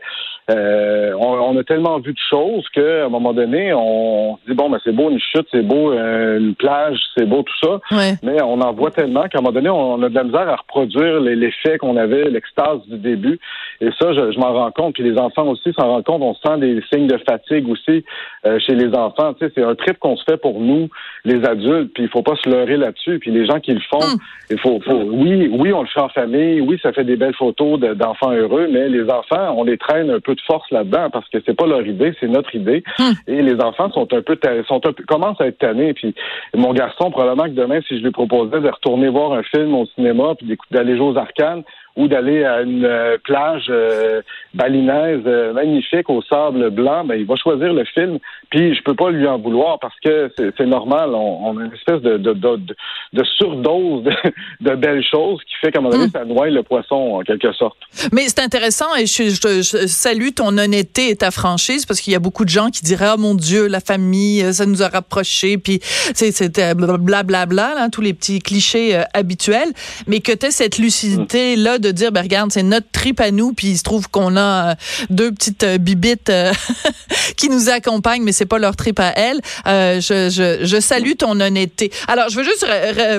euh, 0.50 1.12
on, 1.18 1.54
on 1.54 1.58
a 1.58 1.64
tellement 1.64 1.98
vu 2.00 2.12
de 2.12 2.18
choses 2.30 2.68
qu'à 2.74 3.04
un 3.06 3.08
moment 3.08 3.32
donné, 3.32 3.72
on 3.72 4.36
se 4.38 4.50
dit 4.50 4.56
bon, 4.56 4.68
ben 4.70 4.78
c'est 4.84 4.92
beau 4.92 5.08
une 5.10 5.20
chute, 5.20 5.46
c'est 5.52 5.62
beau 5.62 5.92
euh, 5.92 6.38
une 6.38 6.54
plage, 6.54 6.98
c'est 7.16 7.26
beau 7.26 7.42
tout 7.42 7.54
ça, 7.62 7.80
Ouais. 7.96 8.14
mais 8.22 8.42
on 8.42 8.60
en 8.60 8.72
voit 8.72 8.90
tellement 8.90 9.22
qu'à 9.28 9.38
un 9.38 9.42
moment 9.42 9.52
donné, 9.52 9.68
on 9.70 10.02
a 10.02 10.08
de 10.08 10.14
la 10.14 10.24
misère 10.24 10.48
à 10.48 10.56
reproduire 10.56 11.20
l'effet 11.20 11.78
qu'on 11.78 11.96
avait, 11.96 12.24
l'extase 12.30 12.80
du 12.88 12.98
début. 12.98 13.38
Et 13.80 13.90
ça, 14.00 14.12
je, 14.12 14.32
je 14.32 14.38
m'en 14.38 14.52
rends 14.52 14.70
compte. 14.70 14.94
Puis 14.94 15.02
les 15.02 15.18
enfants 15.18 15.46
aussi 15.48 15.72
s'en 15.76 15.88
rendent 15.88 16.04
compte. 16.04 16.22
On 16.22 16.34
sent 16.34 16.58
des 16.58 16.80
signes 16.92 17.06
de 17.08 17.18
fatigue 17.18 17.68
aussi 17.68 18.04
euh, 18.46 18.58
chez 18.60 18.74
les 18.74 18.94
enfants. 18.94 19.34
Tu 19.34 19.46
sais, 19.46 19.52
c'est 19.56 19.62
un 19.64 19.74
trip 19.74 19.98
qu'on 19.98 20.16
se 20.16 20.22
fait 20.28 20.36
pour 20.36 20.60
nous, 20.60 20.88
les 21.24 21.44
adultes. 21.44 21.92
Puis 21.94 22.04
il 22.04 22.08
faut 22.08 22.22
pas 22.22 22.36
se 22.36 22.48
leurrer 22.48 22.76
là-dessus. 22.76 23.18
Puis 23.18 23.30
les 23.30 23.44
gens 23.46 23.58
qui 23.60 23.72
le 23.72 23.80
font, 23.90 23.98
Mm. 24.02 24.18
il 24.50 24.58
faut, 24.58 24.80
faut, 24.80 25.02
oui, 25.12 25.48
oui, 25.52 25.72
on 25.72 25.82
le 25.82 25.88
fait 25.88 26.00
en 26.00 26.08
famille. 26.08 26.60
Oui, 26.60 26.78
ça 26.82 26.92
fait 26.92 27.04
des 27.04 27.16
belles 27.16 27.34
photos 27.34 27.78
de- 27.80 27.94
d'enfants 27.94 28.32
heureux. 28.32 28.68
Mais 28.70 28.88
les 28.88 29.04
enfants, 29.10 29.54
on 29.56 29.64
les 29.64 29.78
traîne 29.78 30.10
un 30.10 30.20
peu 30.20 30.31
de 30.34 30.40
force 30.40 30.70
là-dedans 30.70 31.10
parce 31.10 31.28
que 31.28 31.38
c'est 31.44 31.56
pas 31.56 31.66
leur 31.66 31.86
idée, 31.86 32.14
c'est 32.20 32.28
notre 32.28 32.54
idée. 32.54 32.82
Mm. 32.98 33.12
Et 33.26 33.42
les 33.42 33.60
enfants 33.60 33.90
sont 33.92 34.12
un 34.12 34.22
peu, 34.22 34.38
sont 34.66 34.86
un 34.86 34.92
peu, 34.92 35.04
commencent 35.06 35.40
à 35.40 35.46
être 35.46 35.58
tannés. 35.58 35.94
Puis 35.94 36.14
mon 36.54 36.72
garçon, 36.72 37.10
probablement 37.10 37.44
que 37.44 37.60
demain, 37.60 37.80
si 37.86 37.98
je 37.98 38.04
lui 38.04 38.10
proposais 38.10 38.60
de 38.60 38.68
retourner 38.68 39.08
voir 39.08 39.32
un 39.32 39.42
film 39.42 39.74
au 39.74 39.86
cinéma, 39.94 40.34
puis 40.36 40.56
d'aller 40.70 40.96
jouer 40.96 41.06
aux 41.06 41.16
arcanes, 41.16 41.62
ou 41.96 42.08
d'aller 42.08 42.44
à 42.44 42.62
une 42.62 42.84
euh, 42.84 43.16
plage 43.22 43.66
euh, 43.68 44.22
balinaise 44.54 45.20
euh, 45.26 45.52
magnifique 45.52 46.08
au 46.08 46.22
sable 46.22 46.70
blanc, 46.70 47.04
ben 47.04 47.16
il 47.16 47.26
va 47.26 47.36
choisir 47.36 47.72
le 47.72 47.84
film. 47.84 48.18
Puis 48.50 48.74
je 48.74 48.82
peux 48.82 48.94
pas 48.94 49.10
lui 49.10 49.26
en 49.26 49.38
vouloir 49.38 49.78
parce 49.78 49.94
que 50.04 50.30
c'est 50.36 50.66
normal. 50.66 51.10
On, 51.14 51.46
on 51.48 51.58
a 51.58 51.64
une 51.64 51.72
espèce 51.74 52.00
de, 52.02 52.16
de, 52.18 52.32
de, 52.32 52.56
de- 52.56 52.76
de 53.12 53.24
surdose 53.36 54.04
de, 54.04 54.12
de 54.70 54.74
belles 54.74 55.04
choses 55.04 55.40
qui 55.44 55.54
fait 55.60 55.70
qu'à 55.70 55.78
un 55.78 55.82
moment 55.82 55.94
donné, 55.94 56.06
Mm. 56.06 56.10
ça 56.12 56.24
noie 56.24 56.48
le 56.50 56.62
poisson 56.62 56.94
en 56.94 57.20
quelque 57.20 57.52
sorte. 57.52 57.76
Mais 58.12 58.22
c'est 58.28 58.40
intéressant 58.40 58.94
et 58.96 59.06
je, 59.06 59.24
je- 59.24 59.62
je 59.62 59.86
salue 59.86 60.30
ton 60.34 60.56
honnêteté 60.58 61.10
et 61.10 61.16
ta 61.16 61.30
franchise 61.30 61.84
parce 61.86 62.00
qu'il 62.00 62.12
y 62.12 62.16
a 62.16 62.18
beaucoup 62.20 62.44
de 62.44 62.50
gens 62.50 62.68
qui 62.70 62.82
diraient 62.82 63.10
ah 63.10 63.16
mon 63.18 63.34
Dieu 63.34 63.66
la 63.68 63.80
famille 63.80 64.52
ça 64.52 64.66
nous 64.66 64.82
a 64.82 64.88
rapprochés 64.88 65.58
puis 65.58 65.80
c'était 66.14 66.74
blablabla 66.74 67.74
là 67.74 67.88
tous 67.90 68.00
les 68.00 68.14
petits 68.14 68.38
clichés 68.40 68.96
euh, 68.96 69.02
habituels 69.14 69.68
mais 70.06 70.20
que 70.20 70.32
tu 70.32 70.50
cette 70.50 70.78
lucidité 70.78 71.56
là 71.56 71.78
de 71.82 71.90
dire 71.90 72.12
ben 72.12 72.22
regarde 72.22 72.50
c'est 72.52 72.62
notre 72.62 72.86
trip 72.92 73.20
à 73.20 73.30
nous 73.30 73.52
puis 73.52 73.68
il 73.68 73.76
se 73.78 73.82
trouve 73.82 74.08
qu'on 74.08 74.36
a 74.36 74.70
euh, 74.70 74.74
deux 75.10 75.30
petites 75.32 75.64
euh, 75.64 75.76
bibites 75.78 76.30
euh, 76.30 76.52
qui 77.36 77.48
nous 77.50 77.68
accompagnent 77.68 78.22
mais 78.22 78.32
c'est 78.32 78.46
pas 78.46 78.58
leur 78.58 78.76
trip 78.76 78.98
à 79.00 79.10
elles. 79.16 79.40
Je, 79.66 80.30
je, 80.30 80.64
je 80.64 80.80
salue 80.80 81.12
ton 81.18 81.38
honnêteté. 81.40 81.90
Alors 82.08 82.28
je 82.30 82.36
veux 82.38 82.44
juste 82.44 82.64
ré- 82.64 82.90
ré- 82.92 83.18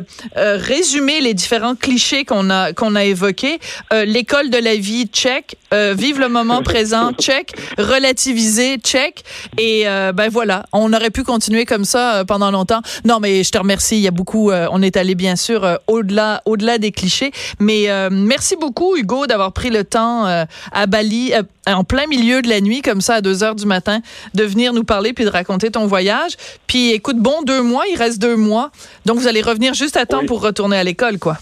résumer 0.58 1.22
les 1.22 1.34
différents 1.34 1.76
clichés 1.76 2.26
qu'on 2.26 2.50
a 2.50 2.74
qu'on 2.74 2.96
a 2.96 3.04
évoqués. 3.04 3.60
L'école 3.92 4.50
de 4.50 4.58
la 4.58 4.76
vie 4.76 5.06
check. 5.08 5.56
Vive 5.72 6.20
le 6.20 6.30
moment 6.30 6.62
présent 6.72 7.12
check. 7.14 7.52
Relativiser 7.78 8.78
check. 8.78 9.24
Et 9.58 9.84
ben 9.86 10.30
voilà. 10.32 10.66
On 10.74 10.92
aurait 10.94 11.10
pu 11.12 11.24
continuer 11.24 11.66
comme 11.66 11.86
ça 11.86 12.24
pendant 12.26 12.52
longtemps. 12.52 12.82
Non 13.06 13.20
mais 13.20 13.44
je 13.44 13.52
te 13.52 13.58
remercie. 13.58 13.96
Il 13.98 14.02
y 14.02 14.08
a 14.08 14.12
beaucoup 14.12 14.52
on 14.52 14.82
est 14.82 14.98
allé 14.98 15.16
bien 15.16 15.36
sûr 15.36 15.80
au-delà 15.88 16.42
au-delà 16.46 16.78
des 16.78 16.92
clichés. 16.92 17.32
Mais 17.60 17.90
euh, 17.90 18.10
merci 18.12 18.53
beaucoup 18.56 18.96
Hugo 18.96 19.28
d'avoir 19.28 19.52
pris 19.52 19.70
le 19.70 19.84
temps 19.84 20.26
euh, 20.28 20.46
à 20.72 20.86
Bali 20.88 21.34
euh, 21.34 21.42
en 21.74 21.84
plein 21.84 22.08
milieu 22.08 22.42
de 22.42 22.50
la 22.50 22.62
nuit 22.62 22.82
comme 22.82 23.02
ça 23.02 23.16
à 23.16 23.22
2 23.22 23.44
heures 23.44 23.56
du 23.56 23.66
matin 23.66 24.00
de 24.34 24.44
venir 24.44 24.74
nous 24.74 24.84
parler 24.84 25.14
puis 25.14 25.26
de 25.26 25.30
raconter 25.30 25.72
ton 25.72 25.86
voyage 25.88 26.34
puis 26.68 26.92
écoute 26.92 27.18
bon 27.18 27.42
deux 27.44 27.62
mois 27.62 27.84
il 27.92 27.98
reste 27.98 28.20
deux 28.20 28.36
mois 28.36 28.72
donc 29.06 29.18
vous 29.20 29.28
allez 29.28 29.42
revenir 29.42 29.74
juste 29.74 29.98
à 29.98 30.06
temps 30.06 30.20
Oui. 30.22 30.26
pour 30.26 30.42
retourner 30.42 30.78
à 30.78 30.84
l'école 30.84 31.20
quoi 31.20 31.38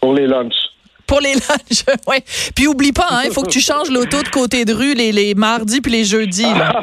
Pour 0.00 0.14
les 0.14 0.26
lunchs. 0.26 0.54
pour 1.06 1.20
les 1.20 1.34
lunchs, 1.34 1.84
ouais. 2.06 2.22
Puis 2.54 2.66
oublie 2.68 2.92
pas, 2.92 3.08
hein, 3.10 3.22
il 3.24 3.32
faut 3.32 3.42
que 3.42 3.48
tu 3.50 3.60
changes 3.60 3.90
l'auto 3.90 4.22
de 4.22 4.28
côté 4.28 4.64
de 4.64 4.72
rue 4.72 4.94
les, 4.94 5.10
les 5.12 5.34
mardis 5.34 5.80
puis 5.80 5.90
les 5.92 6.04
jeudis. 6.04 6.42
là. 6.44 6.82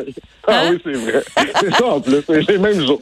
Ah 0.46 0.62
Hein? 0.64 0.70
oui, 0.72 0.80
c'est 0.84 0.92
vrai. 0.92 1.24
C'est 1.60 1.74
ça 1.74 1.86
en 1.86 2.00
plus. 2.00 2.22
C'est 2.26 2.48
les 2.50 2.58
mêmes 2.58 2.84
jours. 2.84 3.00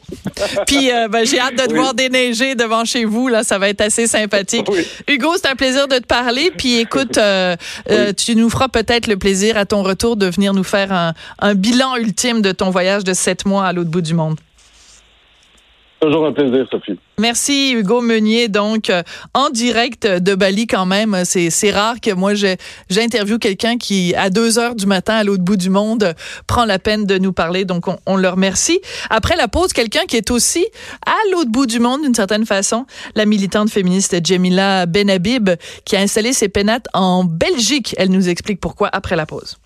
Puis 0.66 0.90
euh, 0.92 1.08
ben, 1.08 1.24
j'ai 1.24 1.38
hâte 1.40 1.54
de 1.56 1.64
te 1.66 1.72
Oui. 1.72 1.78
voir 1.78 1.94
déneiger 1.94 2.54
devant 2.54 2.84
chez 2.84 3.04
vous. 3.04 3.28
Là, 3.28 3.44
ça 3.44 3.58
va 3.58 3.68
être 3.68 3.80
assez 3.80 4.06
sympathique. 4.06 4.66
Oui. 4.70 4.86
Hugo, 5.08 5.32
c'est 5.36 5.48
un 5.48 5.54
plaisir 5.54 5.88
de 5.88 5.96
te 5.98 6.06
parler. 6.06 6.50
Puis 6.56 6.78
écoute, 6.78 7.16
euh, 7.18 7.56
euh, 7.90 8.12
tu 8.12 8.34
nous 8.36 8.50
feras 8.50 8.68
peut-être 8.68 9.06
le 9.06 9.16
plaisir 9.16 9.56
à 9.56 9.64
ton 9.66 9.82
retour 9.82 10.16
de 10.16 10.26
venir 10.26 10.52
nous 10.54 10.64
faire 10.64 10.92
un, 10.92 11.14
un 11.38 11.54
bilan 11.54 11.96
ultime 11.96 12.42
de 12.42 12.52
ton 12.52 12.70
voyage 12.70 13.04
de 13.04 13.14
sept 13.14 13.46
mois 13.46 13.66
à 13.66 13.72
l'autre 13.72 13.90
bout 13.90 14.00
du 14.02 14.14
monde. 14.14 14.36
Toujours 16.00 16.26
un 16.26 16.32
plaisir, 16.32 16.64
Sophie. 16.70 16.98
Merci 17.18 17.72
Hugo 17.72 18.00
Meunier 18.00 18.46
donc 18.46 18.88
euh, 18.88 19.02
en 19.34 19.50
direct 19.50 20.06
de 20.06 20.36
Bali 20.36 20.68
quand 20.68 20.86
même. 20.86 21.24
C'est 21.24 21.70
rare 21.72 22.00
que 22.00 22.12
moi 22.12 22.34
j'interviewe 22.88 23.38
quelqu'un 23.38 23.78
qui 23.78 24.14
à 24.14 24.30
deux 24.30 24.60
heures 24.60 24.76
du 24.76 24.86
matin 24.86 25.14
à 25.14 25.24
l'autre 25.24 25.42
bout 25.42 25.56
du 25.56 25.70
monde 25.70 26.14
prend 26.46 26.64
la 26.64 26.78
peine 26.78 27.04
de 27.04 27.18
nous 27.18 27.32
parler. 27.32 27.64
Donc 27.64 27.88
on, 27.88 27.98
on 28.06 28.16
le 28.16 28.28
remercie. 28.28 28.80
Après 29.10 29.34
la 29.34 29.48
pause 29.48 29.72
quelqu'un 29.72 30.04
qui 30.06 30.16
est 30.16 30.30
aussi 30.30 30.64
à 31.04 31.16
l'autre 31.32 31.50
bout 31.50 31.66
du 31.66 31.80
monde 31.80 32.02
d'une 32.02 32.14
certaine 32.14 32.46
façon 32.46 32.86
la 33.16 33.26
militante 33.26 33.70
féministe 33.70 34.24
Jemila 34.24 34.86
Benhabib 34.86 35.50
qui 35.84 35.96
a 35.96 36.00
installé 36.00 36.32
ses 36.32 36.48
pénates 36.48 36.86
en 36.94 37.24
Belgique. 37.24 37.96
Elle 37.98 38.10
nous 38.10 38.28
explique 38.28 38.60
pourquoi 38.60 38.88
après 38.92 39.16
la 39.16 39.26
pause 39.26 39.58